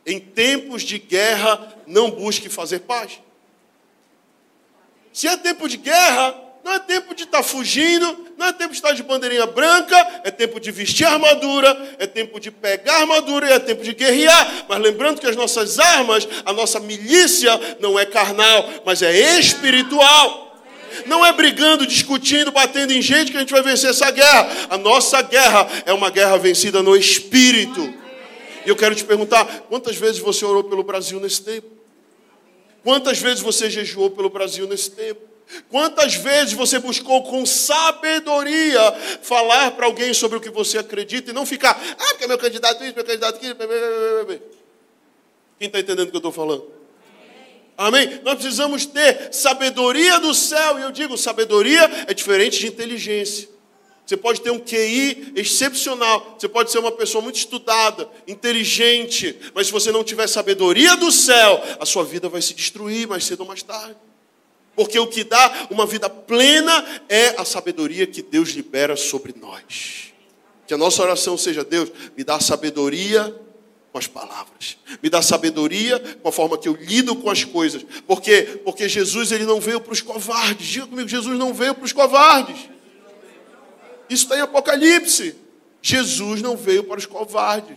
[0.06, 3.20] Em tempos de guerra, não busque fazer paz.
[5.14, 8.70] Se é tempo de guerra, não é tempo de estar tá fugindo, não é tempo
[8.70, 13.48] de estar de bandeirinha branca, é tempo de vestir armadura, é tempo de pegar armadura
[13.48, 14.66] e é tempo de guerrear.
[14.68, 20.66] Mas lembrando que as nossas armas, a nossa milícia não é carnal, mas é espiritual.
[21.06, 24.48] Não é brigando, discutindo, batendo em gente que a gente vai vencer essa guerra.
[24.68, 27.94] A nossa guerra é uma guerra vencida no espírito.
[28.66, 31.83] E eu quero te perguntar: quantas vezes você orou pelo Brasil nesse tempo?
[32.84, 35.22] Quantas vezes você jejuou pelo Brasil nesse tempo?
[35.70, 38.80] Quantas vezes você buscou com sabedoria
[39.22, 42.38] falar para alguém sobre o que você acredita e não ficar, ah, porque é meu
[42.38, 43.56] candidato isso, meu candidato aquilo.
[45.58, 46.70] Quem está entendendo o que eu estou falando?
[47.76, 48.20] Amém?
[48.22, 53.48] Nós precisamos ter sabedoria do céu, e eu digo, sabedoria é diferente de inteligência.
[54.06, 59.68] Você pode ter um QI excepcional, você pode ser uma pessoa muito estudada, inteligente, mas
[59.68, 63.40] se você não tiver sabedoria do céu, a sua vida vai se destruir mais cedo
[63.40, 63.96] ou mais tarde.
[64.76, 70.12] Porque o que dá uma vida plena é a sabedoria que Deus libera sobre nós.
[70.66, 73.34] Que a nossa oração seja: Deus, me dá sabedoria
[73.92, 74.76] com as palavras.
[75.00, 77.86] Me dá sabedoria com a forma que eu lido com as coisas.
[78.06, 80.66] Porque porque Jesus ele não veio para os covardes.
[80.66, 82.73] Diga comigo, Jesus não veio para os covardes.
[84.08, 85.34] Isso está em Apocalipse.
[85.80, 87.76] Jesus não veio para os covardes.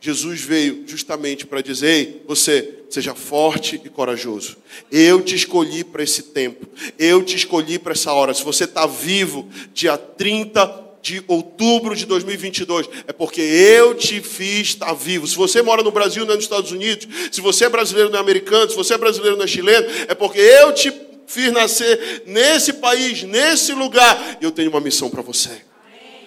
[0.00, 4.56] Jesus veio justamente para dizer: Ei, você seja forte e corajoso.
[4.90, 6.66] Eu te escolhi para esse tempo.
[6.98, 8.32] Eu te escolhi para essa hora.
[8.32, 14.68] Se você está vivo, dia 30 de outubro de 2022, é porque eu te fiz
[14.68, 15.26] estar vivo.
[15.26, 18.18] Se você mora no Brasil, não é nos Estados Unidos, se você é brasileiro, não
[18.18, 20.90] é americano, se você é brasileiro, não é chileno, é porque eu te
[21.30, 25.62] fiz nascer nesse país, nesse lugar, e eu tenho uma missão para você.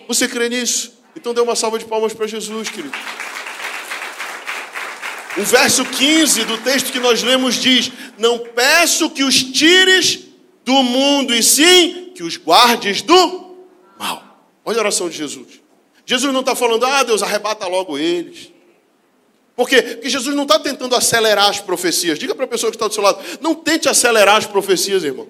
[0.08, 0.94] Você crê nisso?
[1.14, 2.98] Então dê uma salva de palmas para Jesus, querido.
[5.38, 10.20] O verso 15 do texto que nós lemos diz: Não peço que os tires
[10.64, 13.58] do mundo, e sim que os guardes do
[14.00, 14.48] mal.
[14.64, 15.62] Olha a oração de Jesus.
[16.06, 18.53] Jesus não está falando, ah, Deus, arrebata logo eles.
[19.56, 19.82] Por quê?
[19.82, 22.18] Porque Jesus não está tentando acelerar as profecias.
[22.18, 25.28] Diga para a pessoa que está do seu lado, não tente acelerar as profecias, irmão.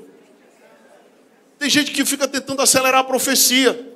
[1.60, 3.94] Tem gente que fica tentando acelerar a profecia.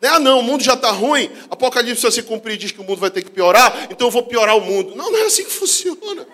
[0.00, 2.84] Ah, não, o mundo já está ruim, Apocalipse vai se cumprir e diz que o
[2.84, 4.94] mundo vai ter que piorar, então eu vou piorar o mundo.
[4.94, 6.24] Não, não é assim que funciona.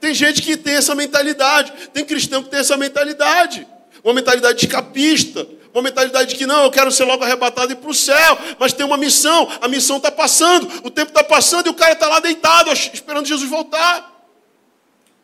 [0.00, 3.64] Tem gente que tem essa mentalidade, tem cristão que tem essa mentalidade,
[4.02, 7.76] uma mentalidade escapista, uma mentalidade de que não, eu quero ser logo arrebatado e ir
[7.76, 11.66] para o céu, mas tem uma missão, a missão está passando, o tempo está passando
[11.66, 14.10] e o cara está lá deitado, esperando Jesus voltar.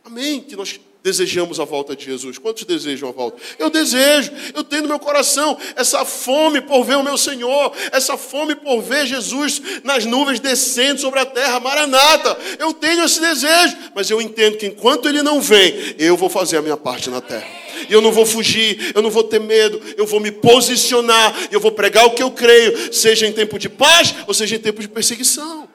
[0.05, 0.41] Amém?
[0.41, 2.39] Que nós desejamos a volta de Jesus.
[2.39, 3.41] Quantos desejam a volta?
[3.59, 8.17] Eu desejo, eu tenho no meu coração essa fome por ver o meu Senhor, essa
[8.17, 12.37] fome por ver Jesus nas nuvens descendo sobre a terra, maranata.
[12.59, 16.57] Eu tenho esse desejo, mas eu entendo que enquanto ele não vem, eu vou fazer
[16.57, 17.68] a minha parte na terra.
[17.89, 21.61] E eu não vou fugir, eu não vou ter medo, eu vou me posicionar, eu
[21.61, 24.81] vou pregar o que eu creio, seja em tempo de paz ou seja em tempo
[24.81, 25.69] de perseguição.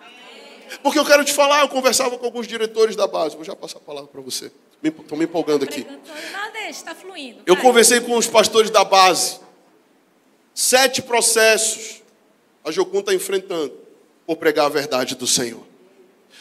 [0.81, 3.77] Porque eu quero te falar, eu conversava com alguns diretores da base, vou já passar
[3.77, 4.51] a palavra para você.
[4.83, 5.85] Estou me empolgando aqui.
[6.99, 7.41] Fluindo.
[7.45, 9.39] Eu conversei com os pastores da base.
[10.53, 12.01] Sete processos
[12.63, 13.73] a Jocum está enfrentando
[14.25, 15.63] por pregar a verdade do Senhor.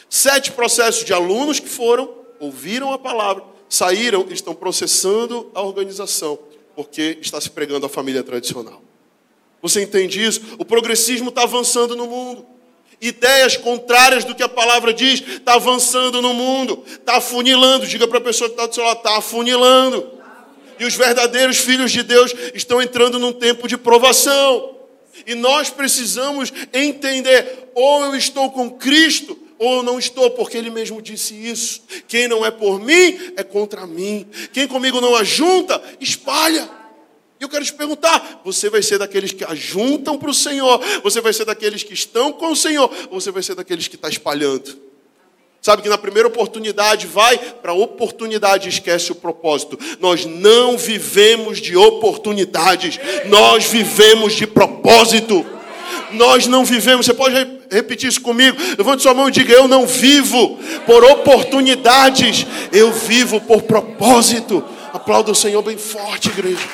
[0.09, 6.37] Sete processos de alunos que foram, ouviram a palavra, saíram e estão processando a organização,
[6.75, 8.83] porque está se pregando a família tradicional.
[9.63, 10.41] Você entende isso?
[10.59, 12.45] O progressismo está avançando no mundo.
[13.01, 17.87] Ideias contrárias do que a palavra diz, está avançando no mundo, está afunilando.
[17.87, 20.07] Diga para a pessoa que está do seu lado, está afunilando.
[20.79, 24.75] E os verdadeiros filhos de Deus estão entrando num tempo de provação.
[25.25, 31.01] E nós precisamos entender: ou eu estou com Cristo, ou não estou, porque Ele mesmo
[31.01, 31.81] disse isso.
[32.07, 34.27] Quem não é por mim, é contra mim.
[34.51, 36.69] Quem comigo não ajunta, espalha.
[37.39, 40.81] E eu quero te perguntar: você vai ser daqueles que ajuntam para o Senhor?
[41.03, 42.91] Você vai ser daqueles que estão com o Senhor?
[43.09, 44.93] Ou você vai ser daqueles que está espalhando?
[45.63, 49.79] Sabe que na primeira oportunidade vai para a oportunidade esquece o propósito.
[49.97, 55.45] Nós não vivemos de oportunidades, nós vivemos de propósito.
[56.11, 57.35] Nós não vivemos, você pode
[57.71, 58.57] repetir isso comigo?
[58.77, 64.63] Levante sua mão e diga: Eu não vivo por oportunidades, eu vivo por propósito.
[64.93, 66.67] Aplauda o Senhor bem forte, igreja.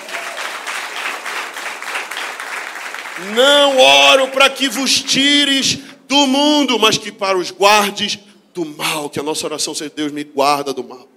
[3.36, 8.20] Não oro para que vos tires do mundo, mas que para os guardes
[8.54, 11.09] do mal, que a nossa oração seja: Deus me guarda do mal.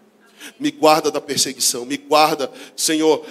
[0.63, 3.27] Me guarda da perseguição, me guarda, Senhor,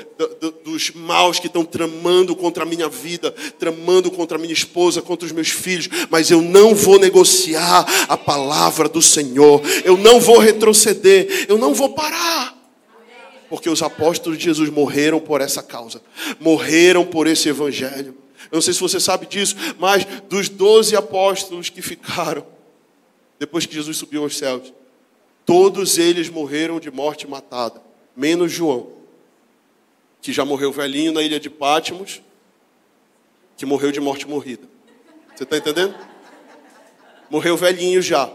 [0.66, 5.26] dos maus que estão tramando contra a minha vida, tramando contra a minha esposa, contra
[5.26, 10.40] os meus filhos, mas eu não vou negociar a palavra do Senhor, eu não vou
[10.40, 12.54] retroceder, eu não vou parar.
[13.50, 16.02] Porque os apóstolos de Jesus morreram por essa causa,
[16.38, 18.14] morreram por esse evangelho.
[18.52, 22.46] Eu não sei se você sabe disso, mas dos doze apóstolos que ficaram,
[23.40, 24.74] depois que Jesus subiu aos céus.
[25.46, 27.82] Todos eles morreram de morte matada,
[28.16, 28.92] menos João,
[30.22, 32.22] que já morreu velhinho na ilha de Pátimos,
[33.58, 34.68] que morreu de morte morrida.
[35.36, 35.96] Você está entendendo?
[37.30, 38.32] Morreu velhinho já.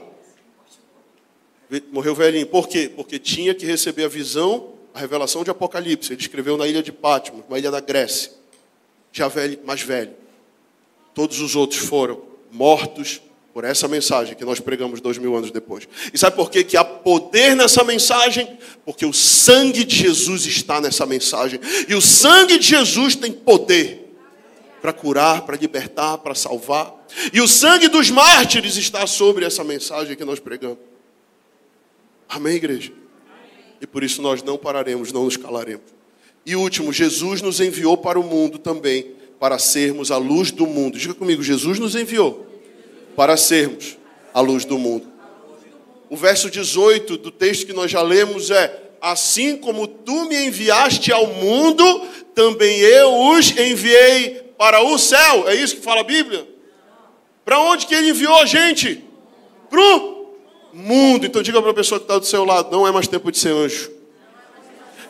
[1.92, 2.46] Morreu velhinho.
[2.46, 2.90] Por quê?
[2.94, 6.12] Porque tinha que receber a visão, a revelação de Apocalipse.
[6.12, 8.32] Ele escreveu na ilha de Patmos, uma ilha da Grécia.
[9.12, 10.14] Já velho, mais velho.
[11.14, 13.20] Todos os outros foram mortos
[13.56, 15.88] por essa mensagem que nós pregamos dois mil anos depois.
[16.12, 16.62] E sabe por quê?
[16.62, 18.58] que há poder nessa mensagem?
[18.84, 21.58] Porque o sangue de Jesus está nessa mensagem.
[21.88, 24.14] E o sangue de Jesus tem poder
[24.82, 26.94] para curar, para libertar, para salvar.
[27.32, 30.76] E o sangue dos mártires está sobre essa mensagem que nós pregamos.
[32.28, 32.92] Amém, igreja?
[33.80, 35.86] E por isso nós não pararemos, não nos calaremos.
[36.44, 40.98] E último, Jesus nos enviou para o mundo também, para sermos a luz do mundo.
[40.98, 42.45] Diga comigo, Jesus nos enviou
[43.16, 43.96] para sermos
[44.32, 45.06] a luz do mundo.
[46.08, 51.10] O verso 18 do texto que nós já lemos é: Assim como tu me enviaste
[51.10, 52.02] ao mundo,
[52.34, 55.48] também eu os enviei para o céu.
[55.48, 56.46] É isso que fala a Bíblia?
[57.44, 59.02] Para onde que ele enviou a gente?
[59.68, 60.34] Para o
[60.72, 61.26] mundo.
[61.26, 63.38] Então diga para a pessoa que está do seu lado: não é mais tempo de
[63.38, 63.90] ser anjo,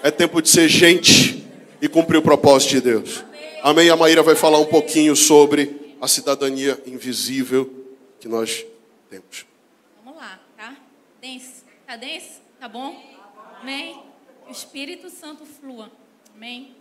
[0.02, 1.44] é tempo de ser gente
[1.82, 3.24] e cumprir o propósito de Deus.
[3.62, 3.90] Amém?
[3.90, 7.75] A Maíra vai falar um pouquinho sobre a cidadania invisível
[8.26, 8.66] que nós
[9.08, 9.46] temos.
[10.02, 10.76] Vamos lá, tá?
[11.20, 11.62] Dense.
[11.86, 12.40] Tá dense?
[12.58, 13.00] Tá bom?
[13.60, 14.02] Amém?
[14.48, 15.92] O Espírito Santo flua.
[16.34, 16.74] Amém?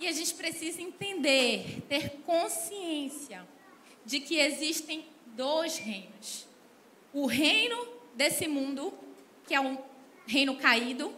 [0.00, 3.46] E a gente precisa entender, ter consciência
[4.06, 6.46] de que existem dois reinos.
[7.12, 8.94] O reino desse mundo,
[9.46, 9.76] que é um
[10.26, 11.12] reino caído,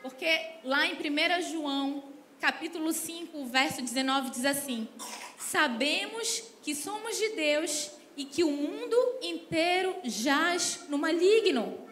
[0.00, 2.02] porque lá em 1 João,
[2.40, 4.88] capítulo 5, verso 19, diz assim:
[5.36, 11.86] Sabemos que somos de Deus e que o mundo inteiro jaz no maligno.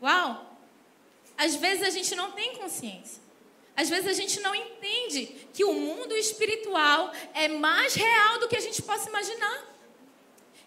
[0.00, 0.58] Uau!
[1.36, 3.20] Às vezes a gente não tem consciência.
[3.76, 8.56] Às vezes a gente não entende que o mundo espiritual é mais real do que
[8.56, 9.70] a gente possa imaginar.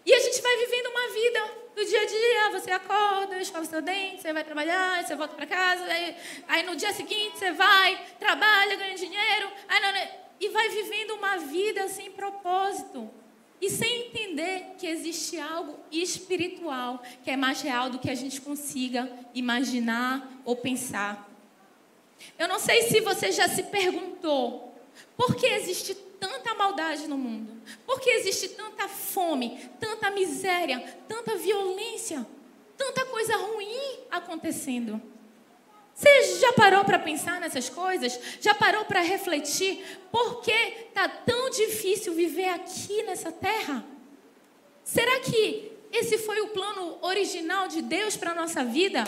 [0.04, 2.60] E a gente vai vivendo uma vida do dia a dia.
[2.60, 5.84] Você acorda, escova seu dente, você vai trabalhar, você volta para casa.
[5.84, 6.16] Aí,
[6.48, 9.50] aí, no dia seguinte você vai, trabalha, ganha dinheiro.
[9.68, 10.08] Aí, não,
[10.40, 13.10] e vai vivendo uma vida sem propósito.
[13.60, 18.40] E sem entender que existe algo espiritual que é mais real do que a gente
[18.40, 21.30] consiga imaginar ou pensar.
[22.38, 24.74] Eu não sei se você já se perguntou
[25.16, 27.52] por que existe tanta maldade no mundo?
[27.86, 32.26] Por que existe tanta fome, tanta miséria, tanta violência,
[32.76, 35.00] tanta coisa ruim acontecendo?
[35.94, 38.18] Você já parou para pensar nessas coisas?
[38.40, 40.50] Já parou para refletir por que
[40.88, 43.84] está tão difícil viver aqui nessa terra?
[44.82, 49.04] Será que esse foi o plano original de Deus para a nossa vida?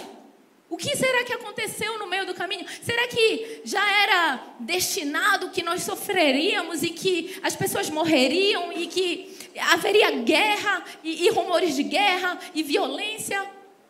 [0.71, 2.65] O que será que aconteceu no meio do caminho?
[2.83, 9.51] Será que já era destinado que nós sofreríamos e que as pessoas morreriam e que
[9.73, 13.45] haveria guerra e, e rumores de guerra e violência?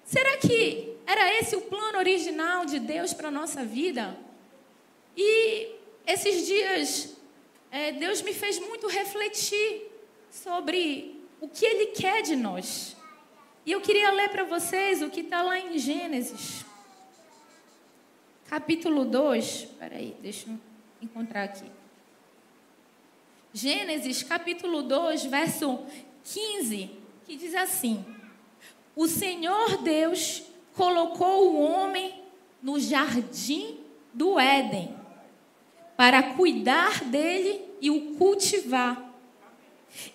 [0.04, 4.19] Será que era esse o plano original de Deus para a nossa vida?
[5.16, 5.71] E
[6.05, 7.16] esses dias,
[7.71, 9.90] é, Deus me fez muito refletir
[10.31, 12.97] sobre o que Ele quer de nós.
[13.64, 16.64] E eu queria ler para vocês o que está lá em Gênesis,
[18.49, 19.45] capítulo 2.
[19.45, 20.59] Espera aí, deixa eu
[21.01, 21.71] encontrar aqui.
[23.53, 25.85] Gênesis, capítulo 2, verso
[26.25, 26.90] 15,
[27.25, 28.05] que diz assim:
[28.95, 30.42] O Senhor Deus
[30.77, 32.23] colocou o homem
[32.62, 33.81] no jardim
[34.12, 34.95] do Éden
[35.97, 39.03] para cuidar dele e o cultivar.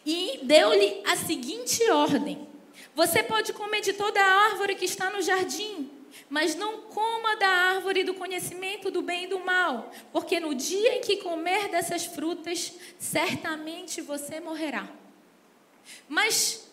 [0.06, 2.48] E deu-lhe a seguinte ordem:
[2.96, 5.90] Você pode comer de toda a árvore que está no jardim,
[6.30, 10.98] mas não coma da árvore do conhecimento do bem e do mal, porque no dia
[10.98, 14.88] em que comer dessas frutas, certamente você morrerá.
[16.08, 16.71] Mas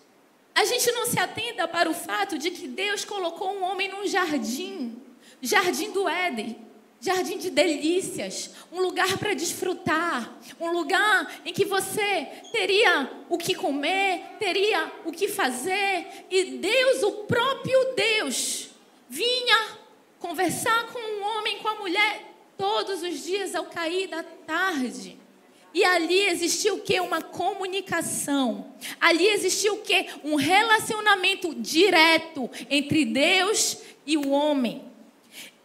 [0.59, 4.05] a gente não se atenta para o fato de que Deus colocou um homem num
[4.09, 5.01] jardim,
[5.41, 6.59] jardim do Éden,
[7.01, 13.55] jardim de delícias, um lugar para desfrutar, um lugar em que você teria o que
[13.55, 18.71] comer, teria o que fazer, e Deus, o próprio Deus,
[19.09, 19.79] vinha
[20.19, 25.28] conversar com o um homem, com a mulher, todos os dias ao cair da tarde.
[25.75, 26.99] E ali existiu o que?
[27.01, 28.73] Uma comunicação.
[29.01, 30.07] Ali existiu o que?
[30.25, 34.83] Um relacionamento direto entre Deus e o homem.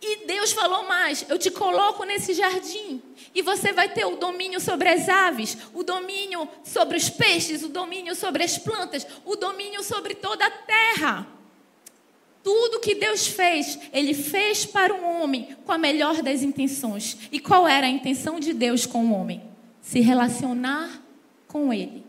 [0.01, 3.01] E Deus falou mais: eu te coloco nesse jardim.
[3.33, 7.69] E você vai ter o domínio sobre as aves, o domínio sobre os peixes, o
[7.69, 11.27] domínio sobre as plantas, o domínio sobre toda a terra.
[12.43, 17.17] Tudo que Deus fez, Ele fez para o homem com a melhor das intenções.
[17.31, 19.52] E qual era a intenção de Deus com o homem?
[19.83, 21.03] Se relacionar
[21.47, 22.03] com Ele,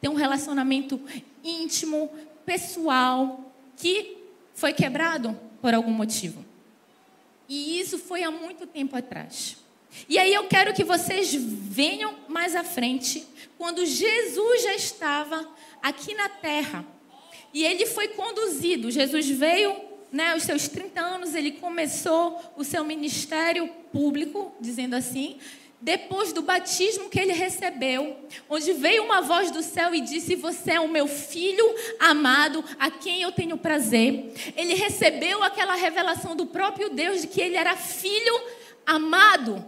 [0.00, 1.00] ter um relacionamento
[1.42, 2.10] íntimo,
[2.44, 4.18] pessoal, que
[4.52, 6.44] foi quebrado por algum motivo.
[7.48, 9.56] E isso foi há muito tempo atrás.
[10.08, 15.48] E aí eu quero que vocês venham mais à frente, quando Jesus já estava
[15.82, 16.84] aqui na terra.
[17.52, 18.90] E ele foi conduzido.
[18.90, 19.74] Jesus veio,
[20.12, 25.38] né, aos seus 30 anos, ele começou o seu ministério público, dizendo assim,
[25.84, 28.16] depois do batismo que ele recebeu,
[28.48, 31.62] onde veio uma voz do céu e disse: Você é o meu filho
[32.00, 34.32] amado, a quem eu tenho prazer.
[34.56, 38.34] Ele recebeu aquela revelação do próprio Deus de que ele era filho
[38.86, 39.62] amado.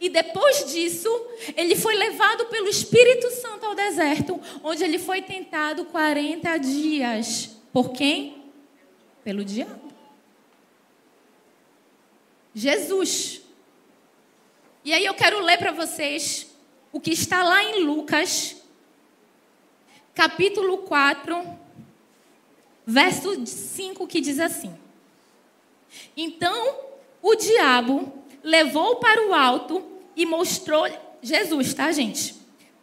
[0.00, 1.10] E depois disso,
[1.54, 7.50] ele foi levado pelo Espírito Santo ao deserto, onde ele foi tentado 40 dias.
[7.70, 8.44] Por quem?
[9.22, 9.92] Pelo diabo.
[12.54, 13.39] Jesus.
[14.82, 16.46] E aí eu quero ler para vocês
[16.90, 18.56] o que está lá em Lucas,
[20.14, 21.58] capítulo 4,
[22.86, 24.74] verso 5, que diz assim:
[26.16, 26.78] Então
[27.20, 28.10] o diabo
[28.42, 29.84] levou para o alto
[30.16, 30.86] e mostrou
[31.22, 32.34] Jesus, tá, gente?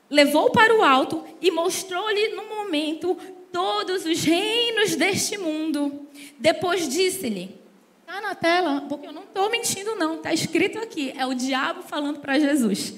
[0.08, 3.18] Levou para o alto e mostrou-lhe no momento
[3.52, 6.08] todos os reinos deste mundo.
[6.38, 7.60] Depois disse-lhe:
[8.08, 10.16] Tá na tela, porque eu não estou mentindo, não.
[10.16, 11.14] Está escrito aqui.
[11.18, 12.94] É o diabo falando para Jesus.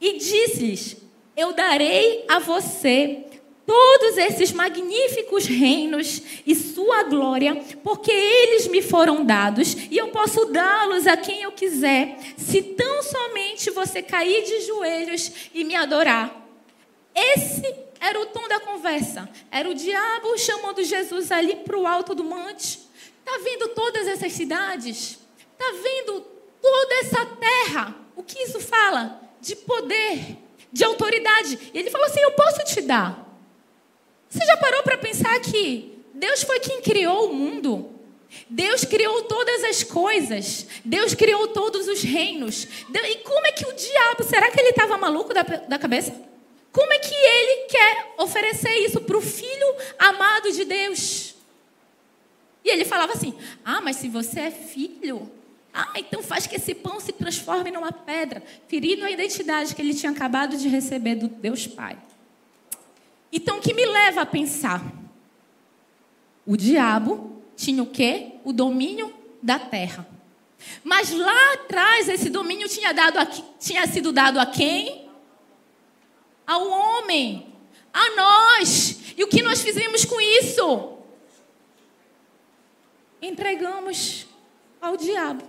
[0.00, 0.96] E disse-lhes:
[1.36, 3.26] Eu darei a você
[3.66, 10.46] todos esses magníficos reinos e sua glória, porque eles me foram dados e eu posso
[10.46, 16.34] dá-los a quem eu quiser, se tão somente você cair de joelhos e me adorar.
[17.14, 17.66] Esse
[18.00, 19.28] era o tom da conversa.
[19.50, 22.85] Era o diabo chamando Jesus ali para o alto do monte.
[23.26, 25.18] Está vendo todas essas cidades?
[25.52, 26.20] Está vendo
[26.62, 27.96] toda essa terra?
[28.14, 29.20] O que isso fala?
[29.40, 30.36] De poder,
[30.72, 31.58] de autoridade.
[31.74, 33.26] E ele falou assim: Eu posso te dar.
[34.28, 37.90] Você já parou para pensar que Deus foi quem criou o mundo?
[38.48, 40.68] Deus criou todas as coisas.
[40.84, 42.68] Deus criou todos os reinos.
[42.94, 46.14] E como é que o diabo, será que ele estava maluco da, da cabeça?
[46.70, 51.35] Como é que ele quer oferecer isso para o filho amado de Deus?
[52.66, 53.32] E ele falava assim:
[53.64, 55.30] Ah, mas se você é filho,
[55.72, 59.94] ah, então faz que esse pão se transforme numa pedra, ferindo a identidade que ele
[59.94, 61.96] tinha acabado de receber do Deus Pai.
[63.32, 64.82] Então, o que me leva a pensar?
[66.44, 68.32] O diabo tinha o quê?
[68.42, 70.04] O domínio da terra.
[70.82, 75.08] Mas lá atrás, esse domínio tinha, dado a, tinha sido dado a quem?
[76.44, 77.46] Ao homem,
[77.92, 79.14] a nós.
[79.16, 80.95] E o que nós fizemos com isso?
[83.26, 84.26] Entregamos
[84.80, 85.42] ao diabo.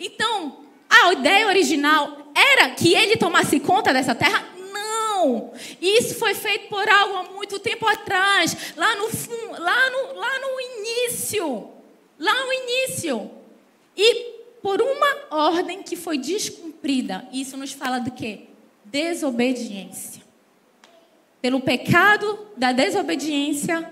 [0.00, 4.44] Então, a ideia original era que ele tomasse conta dessa terra?
[4.72, 5.52] Não!
[5.80, 9.04] Isso foi feito por algo há muito tempo atrás, lá no,
[9.58, 11.68] lá no, lá no início.
[12.18, 13.30] Lá no início.
[13.96, 17.28] E por uma ordem que foi descumprida.
[17.32, 18.40] Isso nos fala do quê?
[18.84, 20.22] Desobediência.
[21.40, 23.88] Pelo pecado da desobediência,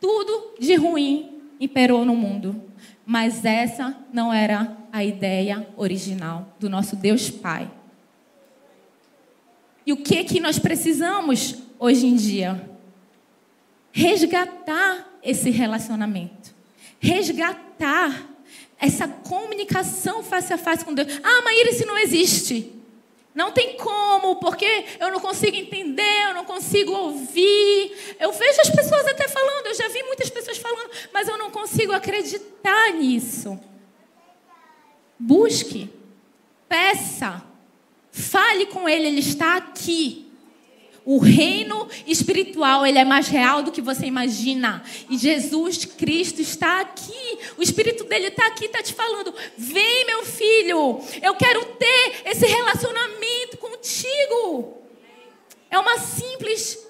[0.00, 2.62] tudo de ruim imperou no mundo.
[3.04, 7.70] Mas essa não era a ideia original do nosso Deus Pai.
[9.86, 12.68] E o que que nós precisamos hoje em dia?
[13.92, 16.54] Resgatar esse relacionamento.
[16.98, 18.28] Resgatar
[18.78, 21.20] essa comunicação face a face com Deus.
[21.22, 22.75] Ah, Maíra, isso não existe.
[23.36, 28.16] Não tem como, porque eu não consigo entender, eu não consigo ouvir.
[28.18, 31.52] Eu vejo as pessoas até falando, eu já vi muitas pessoas falando, mas eu não
[31.52, 33.56] consigo acreditar nisso.
[35.18, 35.88] Busque,
[36.68, 37.46] peça,
[38.16, 40.25] Fale com ele, ele está aqui.
[41.06, 44.82] O reino espiritual, ele é mais real do que você imagina.
[45.08, 47.38] E Jesus Cristo está aqui.
[47.56, 51.00] O espírito dele está aqui, está te falando: "Vem, meu filho.
[51.22, 54.78] Eu quero ter esse relacionamento contigo."
[55.70, 56.84] É uma simples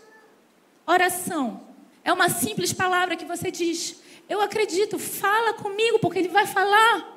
[0.87, 1.61] oração.
[2.03, 4.01] É uma simples palavra que você diz:
[4.31, 7.16] "Eu acredito, fala comigo, porque ele vai falar."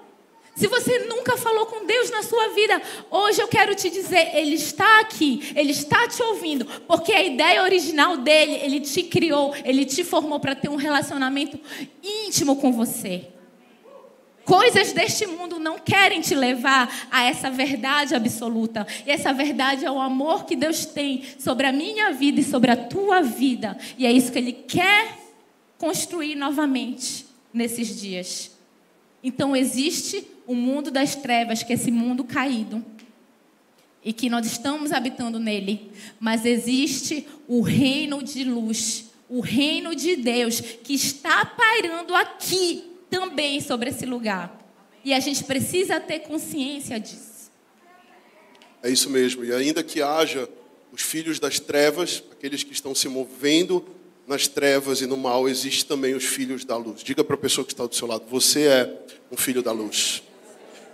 [0.60, 4.56] Se você nunca falou com Deus na sua vida, hoje eu quero te dizer, Ele
[4.56, 9.86] está aqui, Ele está te ouvindo, porque a ideia original dele, Ele te criou, Ele
[9.86, 11.58] te formou para ter um relacionamento
[12.04, 13.28] íntimo com você.
[14.44, 18.86] Coisas deste mundo não querem te levar a essa verdade absoluta.
[19.08, 22.70] E essa verdade é o amor que Deus tem sobre a minha vida e sobre
[22.70, 23.78] a tua vida.
[23.98, 25.20] E é isso que Ele quer
[25.78, 28.52] construir novamente nesses dias.
[29.24, 32.84] Então existe o mundo das trevas, que é esse mundo caído,
[34.04, 40.16] e que nós estamos habitando nele, mas existe o reino de luz, o reino de
[40.16, 44.60] Deus que está pairando aqui também sobre esse lugar.
[45.06, 47.52] E a gente precisa ter consciência disso.
[48.82, 49.46] É isso mesmo.
[49.46, 50.50] E ainda que haja
[50.92, 53.86] os filhos das trevas, aqueles que estão se movendo
[54.26, 57.04] nas trevas e no mal, existe também os filhos da luz.
[57.04, 60.24] Diga para a pessoa que está do seu lado: você é um filho da luz.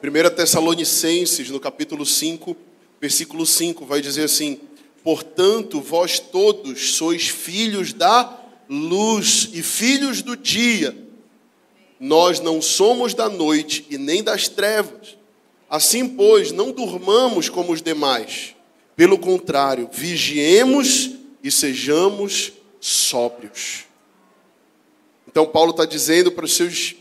[0.03, 2.55] 1 Tessalonicenses, no capítulo 5,
[2.99, 4.59] versículo 5, vai dizer assim:
[5.03, 10.95] Portanto, vós todos sois filhos da luz e filhos do dia.
[11.99, 15.17] Nós não somos da noite e nem das trevas.
[15.69, 18.55] Assim, pois, não durmamos como os demais.
[18.95, 21.11] Pelo contrário, vigiemos
[21.43, 23.85] e sejamos sóbrios.
[25.27, 26.95] Então, Paulo está dizendo para, os seus,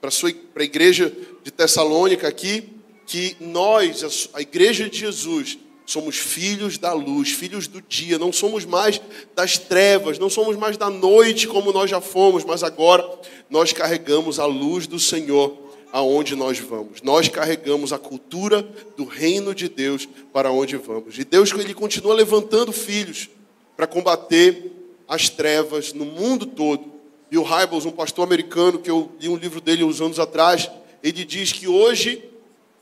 [0.00, 2.68] para, a igreja de Tessalônica aqui
[3.06, 8.66] que nós, a igreja de Jesus, somos filhos da luz, filhos do dia, não somos
[8.66, 9.00] mais
[9.34, 13.08] das trevas, não somos mais da noite como nós já fomos, mas agora
[13.48, 15.56] nós carregamos a luz do Senhor
[15.90, 17.00] aonde nós vamos.
[17.00, 18.62] Nós carregamos a cultura
[18.96, 21.18] do reino de Deus para onde vamos.
[21.18, 23.30] E Deus ele continua levantando filhos
[23.74, 24.70] para combater
[25.08, 26.97] as trevas no mundo todo.
[27.30, 30.70] Bill Hybels, um pastor americano que eu li um livro dele uns anos atrás,
[31.02, 32.24] ele diz que hoje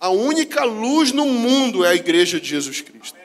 [0.00, 3.16] a única luz no mundo é a igreja de Jesus Cristo.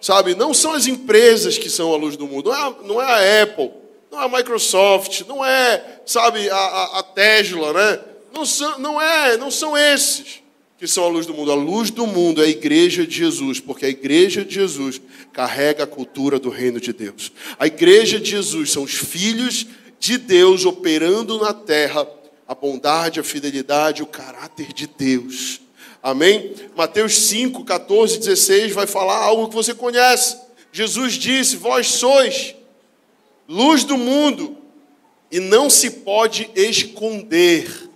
[0.00, 3.02] Sabe, não são as empresas que são a luz do mundo, não é a, não
[3.02, 3.70] é a Apple,
[4.10, 8.00] não é a Microsoft, não é, sabe, a, a, a Tesla, né?
[8.32, 10.40] Não são, não é, não são esses
[10.78, 11.50] que são a luz do mundo.
[11.50, 15.00] A luz do mundo é a igreja de Jesus, porque a igreja de Jesus
[15.32, 17.32] carrega a cultura do reino de Deus.
[17.58, 19.66] A igreja de Jesus são os filhos
[19.98, 22.06] de Deus operando na terra
[22.46, 25.60] a bondade, a fidelidade, o caráter de Deus.
[26.02, 26.54] Amém?
[26.76, 30.36] Mateus 5, 14, 16 vai falar algo que você conhece.
[30.72, 32.54] Jesus disse: Vós sois
[33.48, 34.58] luz do mundo,
[35.30, 37.88] e não se pode esconder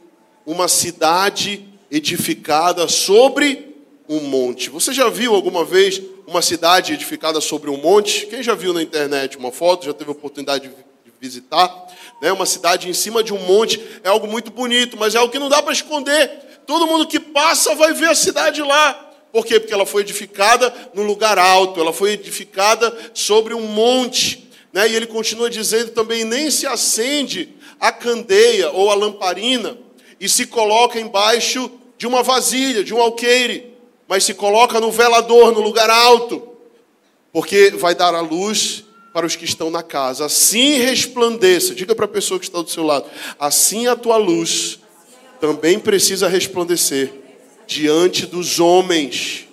[0.44, 3.74] uma cidade edificada sobre
[4.09, 4.70] um monte.
[4.70, 8.26] Você já viu alguma vez uma cidade edificada sobre um monte?
[8.26, 11.82] Quem já viu na internet uma foto, já teve a oportunidade de visitar?
[12.23, 12.31] Né?
[12.31, 15.41] Uma cidade em cima de um monte é algo muito bonito, mas é algo que
[15.41, 16.31] não dá para esconder.
[16.64, 19.11] Todo mundo que passa vai ver a cidade lá.
[19.33, 19.59] Por quê?
[19.59, 24.49] Porque ela foi edificada no lugar alto, ela foi edificada sobre um monte.
[24.73, 24.89] Né?
[24.89, 29.77] E ele continua dizendo também: nem se acende a candeia ou a lamparina
[30.20, 31.68] e se coloca embaixo
[31.99, 33.75] de uma vasilha, de um alqueire,
[34.07, 36.57] mas se coloca no velador, no lugar alto,
[37.33, 40.26] porque vai dar a luz para os que estão na casa.
[40.26, 43.06] Assim resplandeça, diga para a pessoa que está do seu lado,
[43.38, 44.78] assim a tua luz
[45.40, 47.12] também precisa resplandecer
[47.66, 49.48] diante dos homens,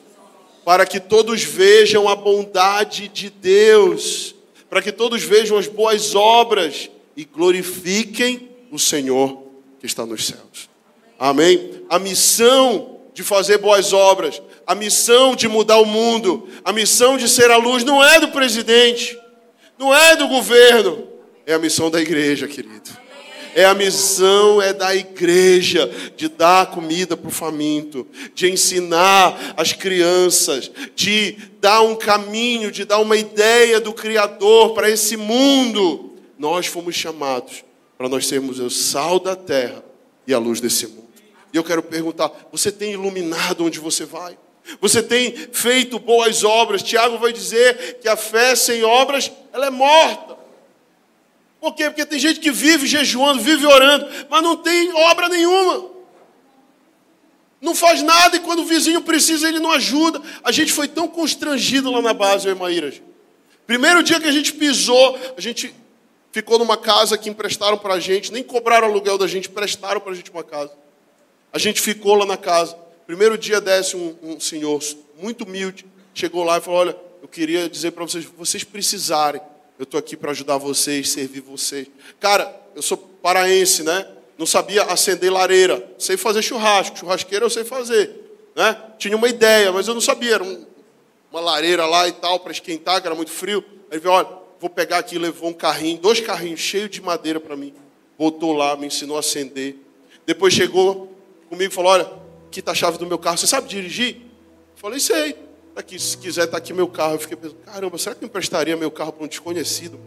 [0.64, 4.36] para que todos vejam a bondade de Deus,
[4.70, 9.41] para que todos vejam as boas obras e glorifiquem o Senhor
[9.80, 10.70] que está nos céus.
[11.18, 11.84] Amém?
[11.89, 17.28] A missão de fazer boas obras, a missão de mudar o mundo, a missão de
[17.28, 19.19] ser a luz não é do presidente,
[19.80, 21.08] não é do governo,
[21.46, 22.90] é a missão da igreja, querido.
[23.56, 28.06] É a missão é da igreja de dar comida para o faminto,
[28.36, 34.90] de ensinar as crianças, de dar um caminho, de dar uma ideia do Criador para
[34.90, 36.14] esse mundo.
[36.38, 37.64] Nós fomos chamados
[37.98, 39.84] para nós sermos o sal da terra
[40.28, 41.10] e a luz desse mundo.
[41.52, 44.38] E eu quero perguntar: você tem iluminado onde você vai?
[44.80, 46.84] Você tem feito boas obras?
[46.84, 50.38] Tiago vai dizer que a fé sem obras ela é morta.
[51.60, 51.86] Por quê?
[51.86, 55.90] Porque tem gente que vive jejuando, vive orando, mas não tem obra nenhuma.
[57.62, 60.22] Não faz nada e quando o vizinho precisa, ele não ajuda.
[60.44, 62.94] A gente foi tão constrangido lá na base, eu e Maíra.
[63.68, 65.76] Primeiro dia que a gente pisou, a gente
[66.32, 70.14] ficou numa casa que emprestaram para a gente, nem cobraram aluguel da gente, prestaram para
[70.14, 70.72] a gente uma casa.
[71.52, 72.78] A gente ficou lá na casa.
[73.10, 74.80] Primeiro dia desce um, um senhor
[75.20, 75.84] muito humilde,
[76.14, 79.41] chegou lá e falou: Olha, eu queria dizer para vocês, vocês precisarem,
[79.80, 81.88] eu estou aqui para ajudar vocês, servir vocês.
[82.20, 84.07] Cara, eu sou paraense, né?
[84.38, 85.91] Não sabia acender lareira.
[85.97, 86.99] Sei fazer churrasco.
[86.99, 88.12] Churrasqueira eu sei fazer.
[88.55, 88.80] Né?
[88.99, 90.36] Tinha uma ideia, mas eu não sabia.
[90.36, 90.68] Era um,
[91.32, 93.66] uma lareira lá e tal, para esquentar, que era muito frio.
[93.89, 94.30] Aí ele veio, olha,
[94.60, 97.74] vou pegar aqui, levou um carrinho, dois carrinhos cheios de madeira para mim.
[98.20, 99.78] Botou lá, me ensinou a acender.
[100.28, 101.12] Depois chegou
[101.49, 103.38] comigo e falou, olha, aqui está a chave do meu carro.
[103.38, 104.18] Você sabe dirigir?
[104.76, 105.36] Falei, sei
[105.76, 107.14] aqui, se quiser, está aqui meu carro.
[107.14, 110.00] Eu fiquei pensando, caramba, será que eu emprestaria meu carro para um desconhecido?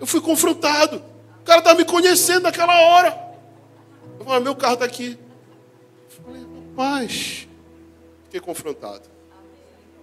[0.00, 1.02] Eu fui confrontado.
[1.40, 3.36] O cara está me conhecendo naquela hora.
[4.18, 5.18] Eu falei, meu carro está aqui.
[5.18, 7.48] Eu falei, rapaz,
[8.24, 9.02] fiquei confrontado.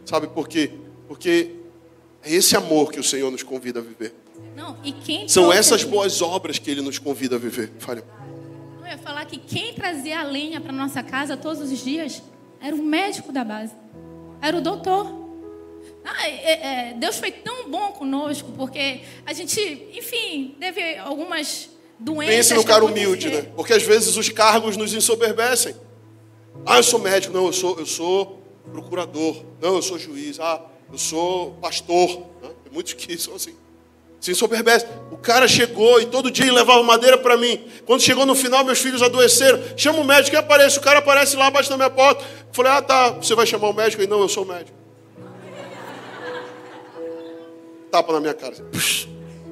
[0.05, 0.71] Sabe por quê?
[1.07, 1.55] Porque
[2.23, 4.13] é esse amor que o Senhor nos convida a viver.
[4.55, 7.71] Não, e quem São essas boas obras que ele nos convida a viver.
[7.79, 8.03] Fale.
[8.91, 12.21] Ia falar que quem trazia a lenha para nossa casa todos os dias
[12.59, 13.71] era o médico da base,
[14.41, 15.07] era o doutor.
[16.03, 19.61] Ah, é- é, Deus foi tão bom conosco, porque a gente,
[19.93, 22.35] enfim, teve algumas doenças.
[22.35, 23.43] Pense no cara humilde, né?
[23.55, 25.73] Porque às vezes os cargos nos ensoberbecem.
[26.65, 27.33] Ah, eu sou médico.
[27.33, 28.41] Não, eu sou, eu sou
[28.73, 29.41] procurador.
[29.61, 30.37] Não, eu sou juiz.
[30.37, 30.61] Ah,
[30.91, 32.09] eu sou pastor.
[32.41, 32.49] né?
[32.65, 33.55] Tem muitos que são assim.
[34.21, 34.87] Se ensoberbecem.
[35.09, 37.65] O cara chegou e todo dia ele levava madeira para mim.
[37.85, 39.59] Quando chegou no final, meus filhos adoeceram.
[39.75, 40.77] Chama o médico e aparece.
[40.77, 42.23] O cara aparece lá abaixo da minha porta.
[42.23, 43.09] Eu falei, ah, tá.
[43.13, 44.01] Você vai chamar o médico?
[44.01, 44.77] Ele, não, eu sou médico.
[47.91, 48.53] Tapa na minha cara.
[48.71, 49.09] Puxa.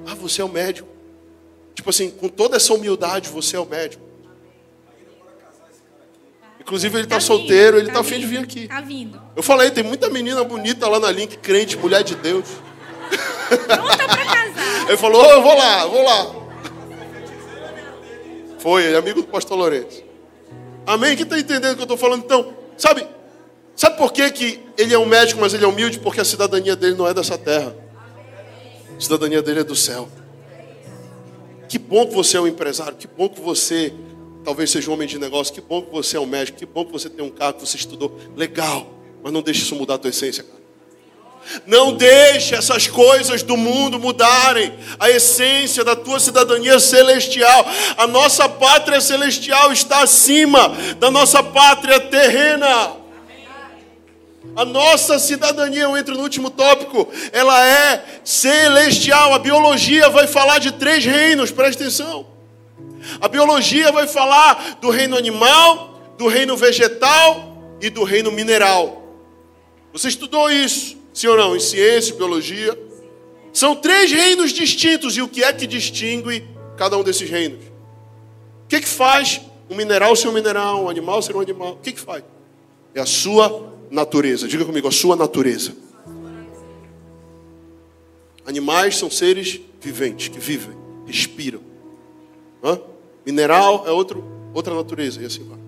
[0.08, 0.88] Ah, você é o médico.
[1.74, 4.04] Tipo assim, com toda essa humildade, você é o médico.
[6.60, 8.68] Inclusive, ele está Tá solteiro, vindo, ele está tá afim de vir aqui.
[8.68, 9.20] Tá vindo.
[9.36, 12.46] Eu falei, tem muita menina bonita lá na Link, crente, mulher de Deus.
[13.50, 14.49] Pronta para casar.
[14.90, 16.36] Ele falou, "Ô, eu vou lá, vou lá.
[18.58, 20.04] Foi, é amigo do pastor Lourenço.
[20.84, 21.16] Amém?
[21.16, 22.24] Quem está entendendo o que eu estou falando?
[22.26, 23.08] Então, sabe,
[23.76, 26.00] sabe por que, que ele é um médico, mas ele é humilde?
[26.00, 27.76] Porque a cidadania dele não é dessa terra.
[28.98, 30.10] A cidadania dele é do céu.
[31.68, 33.94] Que bom que você é um empresário, que bom que você
[34.44, 36.84] talvez seja um homem de negócio, que bom que você é um médico, que bom
[36.84, 38.18] que você tem um carro, que você estudou.
[38.36, 40.59] Legal, mas não deixe isso mudar a tua essência, cara.
[41.66, 47.66] Não deixe essas coisas do mundo mudarem a essência da tua cidadania celestial.
[47.98, 50.70] A nossa pátria celestial está acima
[51.00, 53.00] da nossa pátria terrena.
[54.56, 59.34] A nossa cidadania, eu entro no último tópico, ela é celestial.
[59.34, 62.28] A biologia vai falar de três reinos, presta atenção.
[63.22, 69.00] A biologia vai falar do reino animal, do reino vegetal e do reino mineral.
[69.94, 71.56] Você estudou isso, sim ou não?
[71.56, 72.78] Em ciência, biologia.
[73.54, 75.18] São três reinos distintos.
[75.18, 76.46] E o que é que distingue
[76.78, 77.64] cada um desses reinos?
[78.66, 81.74] O que, que faz um mineral ser um mineral, um animal ser um animal?
[81.74, 82.24] O que, que faz?
[82.94, 84.48] É a sua natureza.
[84.48, 85.74] Diga comigo, a sua natureza.
[88.46, 91.62] Animais são seres viventes, que vivem, respiram.
[92.64, 92.80] Hã?
[93.26, 95.60] Mineral é outro, outra natureza, e assim vai.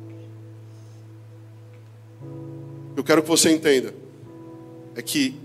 [2.96, 3.94] Eu quero que você entenda
[4.96, 5.36] é que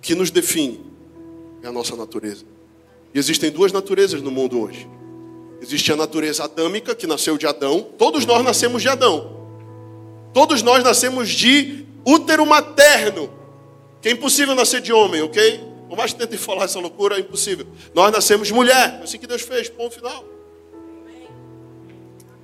[0.00, 0.80] que nos define
[1.62, 2.44] é a nossa natureza.
[3.12, 4.88] E existem duas naturezas no mundo hoje.
[5.60, 7.82] Existe a natureza adâmica, que nasceu de Adão.
[7.98, 9.48] Todos nós nascemos de Adão.
[10.32, 13.28] Todos nós nascemos de útero materno.
[14.00, 15.60] Que é impossível nascer de homem, ok?
[15.88, 17.66] Por mais que tentem falar essa loucura, é impossível.
[17.94, 18.98] Nós nascemos de mulher.
[19.00, 20.24] É assim que Deus fez, ponto final.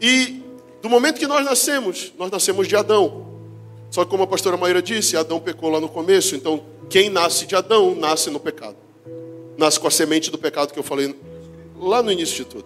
[0.00, 0.42] E
[0.80, 3.31] do momento que nós nascemos, nós nascemos de Adão.
[3.92, 7.44] Só que como a pastora Maíra disse, Adão pecou lá no começo, então quem nasce
[7.44, 8.76] de Adão nasce no pecado.
[9.58, 11.14] Nasce com a semente do pecado que eu falei
[11.78, 12.64] lá no início de tudo.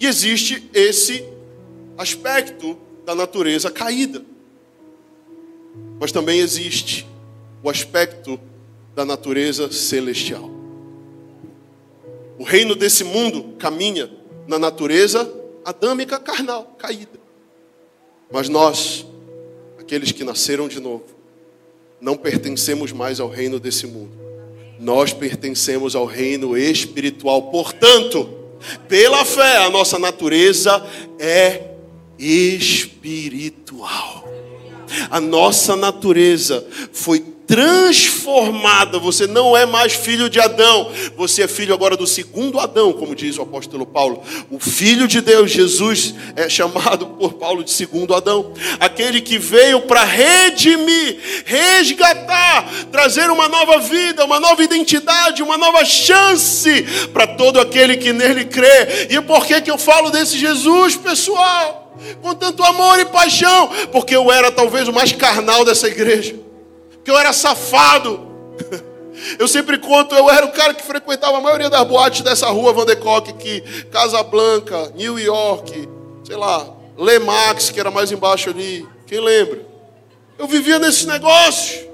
[0.00, 1.28] E existe esse
[1.98, 4.24] aspecto da natureza caída.
[6.00, 7.06] Mas também existe
[7.62, 8.40] o aspecto
[8.94, 10.50] da natureza celestial.
[12.38, 14.10] O reino desse mundo caminha
[14.48, 15.30] na natureza
[15.66, 17.20] adâmica carnal, caída.
[18.32, 19.06] Mas nós,
[19.92, 21.04] aqueles que nasceram de novo,
[22.00, 24.10] não pertencemos mais ao reino desse mundo.
[24.80, 27.50] Nós pertencemos ao reino espiritual.
[27.50, 28.26] Portanto,
[28.88, 30.82] pela fé, a nossa natureza
[31.18, 31.74] é
[32.18, 33.12] espiritual.
[35.10, 37.22] A nossa natureza foi
[37.52, 38.98] transformada.
[38.98, 43.14] Você não é mais filho de Adão, você é filho agora do segundo Adão, como
[43.14, 44.22] diz o apóstolo Paulo.
[44.50, 49.82] O filho de Deus, Jesus, é chamado por Paulo de segundo Adão, aquele que veio
[49.82, 57.60] para redimir, resgatar, trazer uma nova vida, uma nova identidade, uma nova chance para todo
[57.60, 59.08] aquele que nele crê.
[59.10, 61.94] E por que que eu falo desse Jesus, pessoal?
[62.22, 66.51] Com tanto amor e paixão, porque eu era talvez o mais carnal dessa igreja
[67.04, 68.30] que eu era safado.
[69.38, 72.72] Eu sempre conto, eu era o cara que frequentava a maioria das boates dessa rua
[72.72, 75.88] Vandecock aqui, Casablanca, New York,
[76.24, 78.86] sei lá, Lemax, que era mais embaixo ali.
[79.06, 79.60] Quem lembra?
[80.38, 81.86] Eu vivia nesses negócios.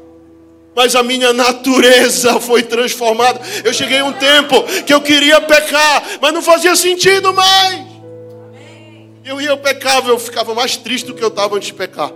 [0.74, 3.40] Mas a minha natureza foi transformada.
[3.64, 7.86] Eu cheguei a um tempo que eu queria pecar, mas não fazia sentido mais.
[9.24, 12.10] Eu ia, eu pecava, eu ficava mais triste do que eu estava antes de pecar.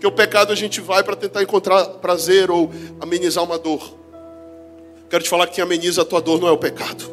[0.00, 3.98] Porque o pecado a gente vai para tentar encontrar prazer ou amenizar uma dor.
[5.10, 7.04] Quero te falar que quem ameniza a tua dor não é o pecado.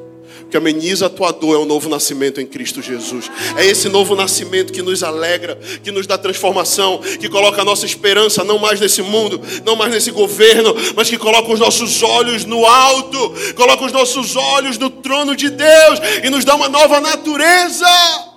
[0.43, 3.29] O que ameniza a tua dor é o novo nascimento em Cristo Jesus.
[3.57, 7.85] É esse novo nascimento que nos alegra, que nos dá transformação, que coloca a nossa
[7.85, 12.45] esperança não mais nesse mundo, não mais nesse governo, mas que coloca os nossos olhos
[12.45, 17.01] no alto, coloca os nossos olhos no trono de Deus e nos dá uma nova
[17.01, 18.36] natureza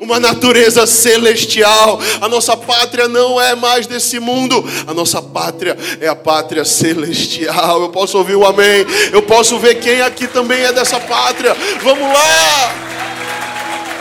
[0.00, 1.98] uma natureza celestial.
[2.20, 7.82] A nossa pátria não é mais desse mundo, a nossa pátria é a pátria celestial.
[7.82, 11.54] Eu posso ouvir o amém, eu posso ver quem aqui também é dessa pátria.
[11.82, 12.86] Vamos lá!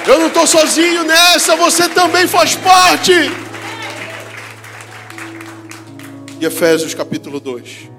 [0.07, 3.11] Eu não estou sozinho nessa, você também faz parte.
[6.39, 7.89] E Efésios capítulo 2.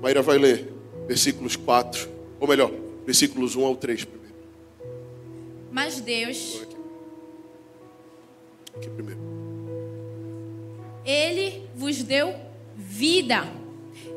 [0.00, 0.72] Maíra vai ler
[1.08, 2.08] versículos 4,
[2.38, 2.70] ou melhor,
[3.04, 4.34] versículos 1 ao 3 primeiro.
[5.72, 6.62] Mas Deus
[8.76, 9.20] Aqui primeiro.
[11.04, 12.34] Ele vos deu
[12.76, 13.44] vida,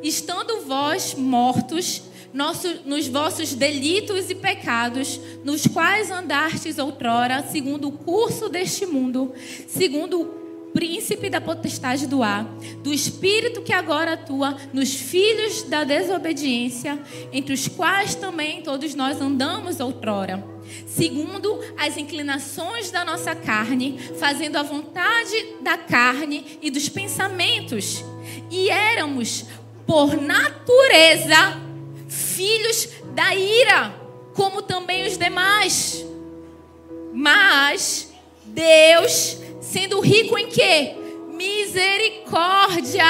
[0.01, 2.03] estando vós mortos
[2.33, 9.33] nosso, nos vossos delitos e pecados, nos quais andastes outrora, segundo o curso deste mundo,
[9.67, 10.25] segundo o
[10.77, 12.45] príncipe da potestade do ar,
[12.83, 16.99] do espírito que agora atua nos filhos da desobediência,
[17.33, 20.45] entre os quais também todos nós andamos outrora,
[20.85, 28.05] segundo as inclinações da nossa carne, fazendo a vontade da carne e dos pensamentos,
[28.51, 29.45] e éramos,
[29.87, 31.59] por natureza,
[32.07, 33.95] filhos da ira,
[34.35, 36.05] como também os demais.
[37.11, 38.11] Mas
[38.45, 40.95] Deus Sendo rico em quê?
[41.33, 43.03] Misericórdia.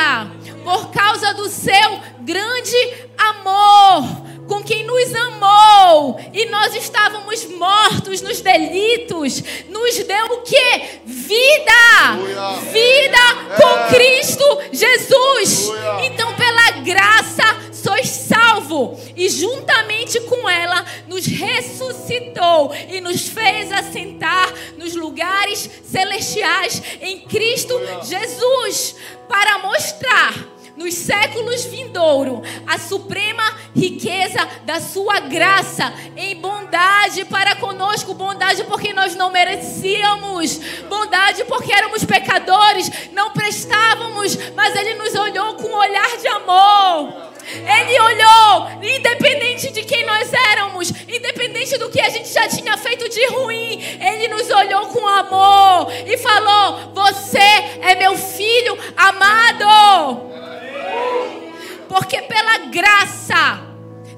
[0.63, 2.75] Por causa do seu grande
[3.15, 11.01] amor com quem nos amou e nós estávamos mortos nos delitos, nos deu o que?
[11.05, 11.77] Vida!
[12.71, 13.17] Vida
[13.57, 13.87] com é.
[13.89, 15.69] Cristo Jesus.
[16.03, 17.43] Então, pela graça,
[17.73, 26.81] sois salvo e juntamente com ela nos ressuscitou e nos fez assentar nos lugares celestiais
[27.01, 28.95] em Cristo Jesus
[29.27, 33.43] para mostrar nos séculos vindouro a suprema
[33.75, 40.57] riqueza da sua graça em bondade para conosco, bondade porque nós não merecíamos,
[40.87, 47.27] bondade porque éramos pecadores, não prestávamos, mas ele nos olhou com um olhar de amor.
[47.49, 53.07] Ele olhou, independente de quem nós éramos, independente do que a gente já tinha feito
[53.07, 57.39] de ruim, ele nos olhou com amor e falou: Você
[57.81, 60.27] é meu filho amado.
[61.87, 63.61] Porque pela graça,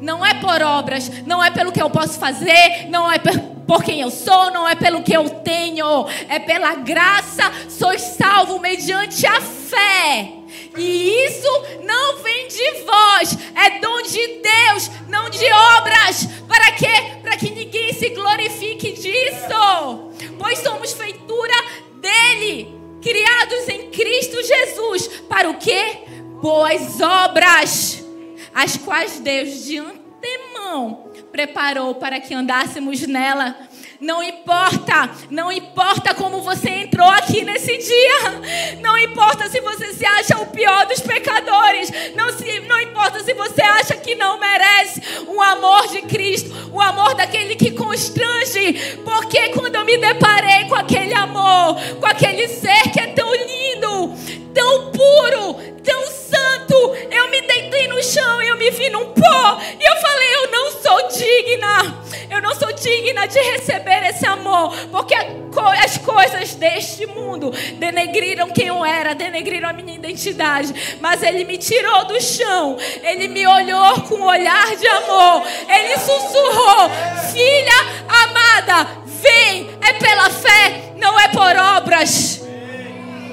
[0.01, 4.01] não é por obras, não é pelo que eu posso fazer, não é por quem
[4.01, 9.39] eu sou, não é pelo que eu tenho, é pela graça, sois salvo mediante a
[9.39, 10.33] fé.
[10.75, 15.45] E isso não vem de vós, é dom de Deus, não de
[15.77, 16.27] obras.
[16.47, 17.19] Para quê?
[17.21, 20.09] Para que ninguém se glorifique disso.
[20.37, 21.53] Pois somos feitura
[21.95, 25.07] dele, criados em Cristo Jesus.
[25.29, 25.99] Para o quê?
[26.41, 28.03] Boas obras,
[28.53, 33.55] as quais Deus de antemão preparou para que andássemos nela.
[33.99, 38.79] Não importa, não importa como você entrou aqui nesse dia.
[38.79, 41.91] Não importa se você se acha o pior dos pecadores.
[42.15, 46.79] Não, se, não importa se você acha que não merece o amor de Cristo, o
[46.79, 48.97] amor daquele que constrange.
[49.03, 54.13] Porque quando eu me deparei com aquele amor, com aquele ser que é tão lindo,
[54.53, 59.61] tão puro, tão santo, eu me deitei no chão eu me vi num pó.
[59.79, 62.03] E eu falei: Eu não sou digna.
[62.29, 64.75] Eu não sou digna de receber esse amor.
[64.91, 65.15] Porque
[65.83, 70.97] as coisas deste mundo denegriram quem eu era, denegriram a minha identidade.
[70.99, 72.77] Mas Ele me tirou do chão.
[73.01, 75.43] Ele me olhou com um olhar de amor.
[75.67, 76.89] Ele sussurrou:
[77.31, 79.69] Filha amada, vem.
[79.81, 82.41] É pela fé, não é por obras.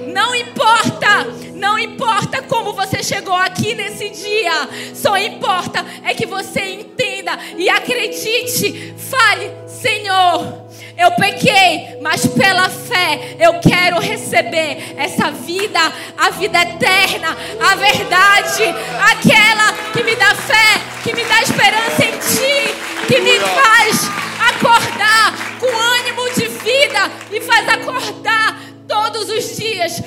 [0.06, 1.26] Não importa,
[1.56, 7.68] não importa como você chegou aqui nesse dia, só importa é que você entenda e
[7.68, 8.94] acredite.
[8.96, 10.66] Fale, Senhor,
[10.98, 15.80] eu pequei, mas pela fé eu quero receber essa vida,
[16.16, 18.64] a vida eterna, a verdade,
[19.12, 24.10] aquela que me dá fé, que me dá esperança em Ti, que me faz
[24.50, 30.02] acordar com ânimo de vida e faz acordar todos os dias,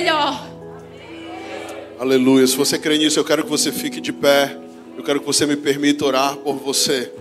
[0.00, 0.46] melhor.
[1.98, 2.46] Aleluia.
[2.46, 4.56] Se você crê nisso, eu quero que você fique de pé.
[4.96, 7.12] Eu quero que você me permita orar por você.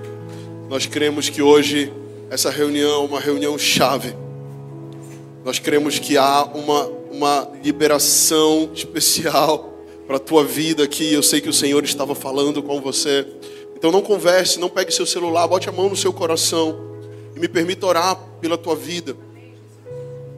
[0.69, 1.91] Nós cremos que hoje
[2.29, 4.15] essa reunião é uma reunião chave.
[5.43, 9.73] Nós cremos que há uma, uma liberação especial
[10.07, 11.13] para a tua vida aqui.
[11.13, 13.27] Eu sei que o Senhor estava falando com você
[13.75, 16.79] Então não converse, não pegue seu celular, bote a mão no seu coração
[17.35, 19.17] e me permita orar pela tua vida.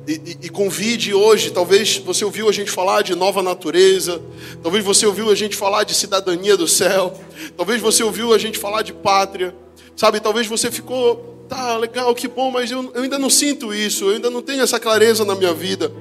[0.08, 4.20] E, e, e, convide hoje, talvez você ouviu a gente falar de nova natureza,
[4.64, 7.14] talvez você ouviu a gente falar de cidadania do céu,
[7.56, 9.56] talvez você ouviu a gente falar de pátria,
[9.95, 10.20] sabe?
[10.20, 14.16] Talvez você ficou, tá legal, que bom, mas eu, eu ainda não sinto isso, eu
[14.16, 15.93] ainda não tenho essa clareza na minha vida,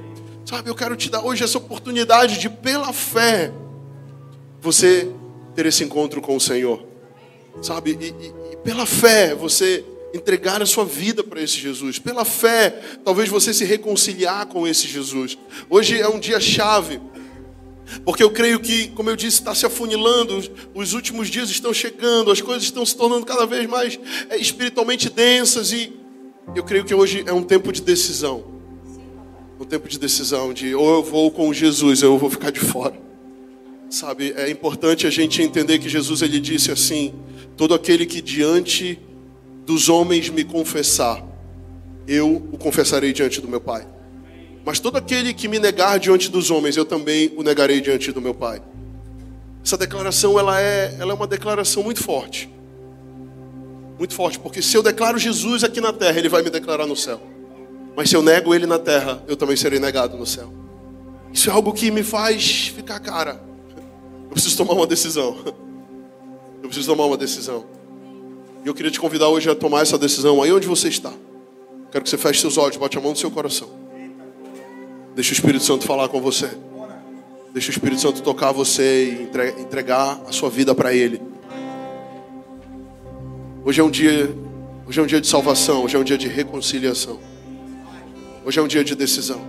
[0.47, 0.71] sabe?
[0.71, 3.53] Eu quero te dar hoje essa oportunidade de, pela fé,
[4.63, 5.11] você
[5.55, 6.83] ter esse encontro com o Senhor,
[7.61, 7.99] sabe?
[8.01, 11.99] E, e, e pela fé, você entregar a sua vida para esse Jesus.
[11.99, 15.39] Pela fé, talvez você se reconciliar com esse Jesus.
[15.69, 17.01] Hoje é um dia chave.
[18.05, 20.41] Porque eu creio que, como eu disse, está se afunilando,
[20.75, 23.99] os últimos dias estão chegando, as coisas estão se tornando cada vez mais
[24.29, 25.93] é, espiritualmente densas e
[26.55, 28.45] eu creio que hoje é um tempo de decisão.
[29.59, 32.61] Um tempo de decisão de ou eu vou com Jesus, ou eu vou ficar de
[32.61, 32.99] fora.
[33.89, 37.13] Sabe, é importante a gente entender que Jesus ele disse assim:
[37.57, 38.99] todo aquele que diante
[39.67, 41.23] dos homens me confessar,
[42.07, 43.87] eu o confessarei diante do meu Pai.
[44.65, 48.21] Mas todo aquele que me negar diante dos homens, eu também o negarei diante do
[48.21, 48.61] meu Pai.
[49.65, 52.51] Essa declaração ela é, ela é uma declaração muito forte.
[53.99, 56.97] Muito forte, porque se eu declaro Jesus aqui na terra, ele vai me declarar no
[56.97, 57.21] céu.
[57.97, 60.53] Mas se eu nego ele na terra, eu também serei negado no céu.
[61.33, 63.41] Isso é algo que me faz ficar cara.
[64.25, 65.37] Eu preciso tomar uma decisão.
[66.63, 67.65] Eu preciso tomar uma decisão.
[68.65, 71.13] E eu queria te convidar hoje a tomar essa decisão aí onde você está.
[71.91, 73.69] Quero que você feche seus olhos, bote a mão no seu coração.
[75.15, 76.51] Deixa o Espírito Santo falar com você.
[77.53, 81.21] Deixa o Espírito Santo tocar você e entregar a sua vida para Ele.
[83.65, 84.35] Hoje é um dia,
[84.87, 87.19] hoje é um dia de salvação, hoje é um dia de reconciliação.
[88.45, 89.41] Hoje é um dia de decisão.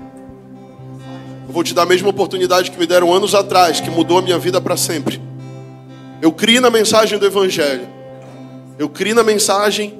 [1.47, 4.21] Eu vou te dar a mesma oportunidade que me deram anos atrás, que mudou a
[4.21, 5.21] minha vida para sempre.
[6.21, 8.00] Eu criei na mensagem do Evangelho.
[8.81, 9.99] Eu criei na mensagem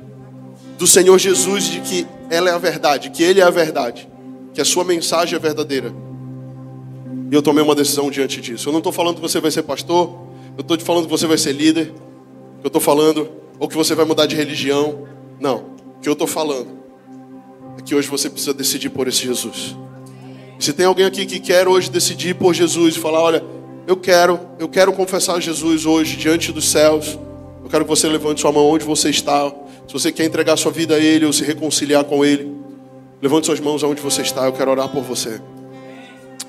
[0.75, 4.09] do Senhor Jesus de que ela é a verdade, que Ele é a verdade,
[4.55, 5.93] que a sua mensagem é verdadeira.
[7.29, 8.69] E eu tomei uma decisão diante disso.
[8.69, 10.19] Eu não estou falando que você vai ser pastor,
[10.57, 11.93] eu estou te falando que você vai ser líder,
[12.63, 13.29] eu estou falando,
[13.59, 15.07] ou que você vai mudar de religião.
[15.39, 15.57] Não.
[15.97, 16.69] O que eu estou falando
[17.77, 19.75] é que hoje você precisa decidir por esse Jesus.
[20.57, 23.43] Se tem alguém aqui que quer hoje decidir por Jesus e falar, olha,
[23.85, 27.19] eu quero, eu quero confessar Jesus hoje diante dos céus
[27.69, 29.51] quero que você levante sua mão onde você está.
[29.87, 32.51] Se você quer entregar sua vida a Ele ou se reconciliar com Ele,
[33.21, 34.45] levante suas mãos aonde você está.
[34.45, 35.39] Eu quero orar por você.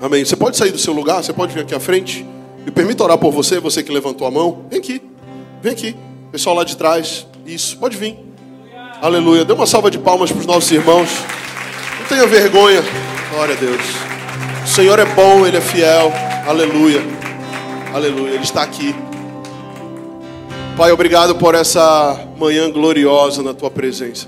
[0.01, 0.25] Amém.
[0.25, 2.25] Você pode sair do seu lugar, você pode vir aqui à frente.
[2.65, 4.65] Me permita orar por você, você que levantou a mão.
[4.69, 5.01] Vem aqui,
[5.61, 5.95] vem aqui.
[6.31, 8.17] Pessoal lá de trás, isso, pode vir.
[9.01, 9.43] Aleluia.
[9.43, 11.09] Dê uma salva de palmas para os nossos irmãos.
[11.99, 12.81] Não tenha vergonha.
[13.31, 13.81] Glória a Deus.
[14.63, 16.11] O Senhor é bom, Ele é fiel.
[16.47, 17.01] Aleluia.
[17.93, 18.31] Aleluia.
[18.31, 18.95] Ele está aqui.
[20.75, 24.27] Pai, obrigado por essa manhã gloriosa na tua presença.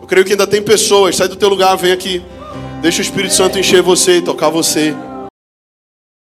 [0.00, 2.20] Eu creio que ainda tem pessoas, sai do teu lugar, vem aqui.
[2.82, 4.92] Deixa o Espírito Santo encher você e tocar você.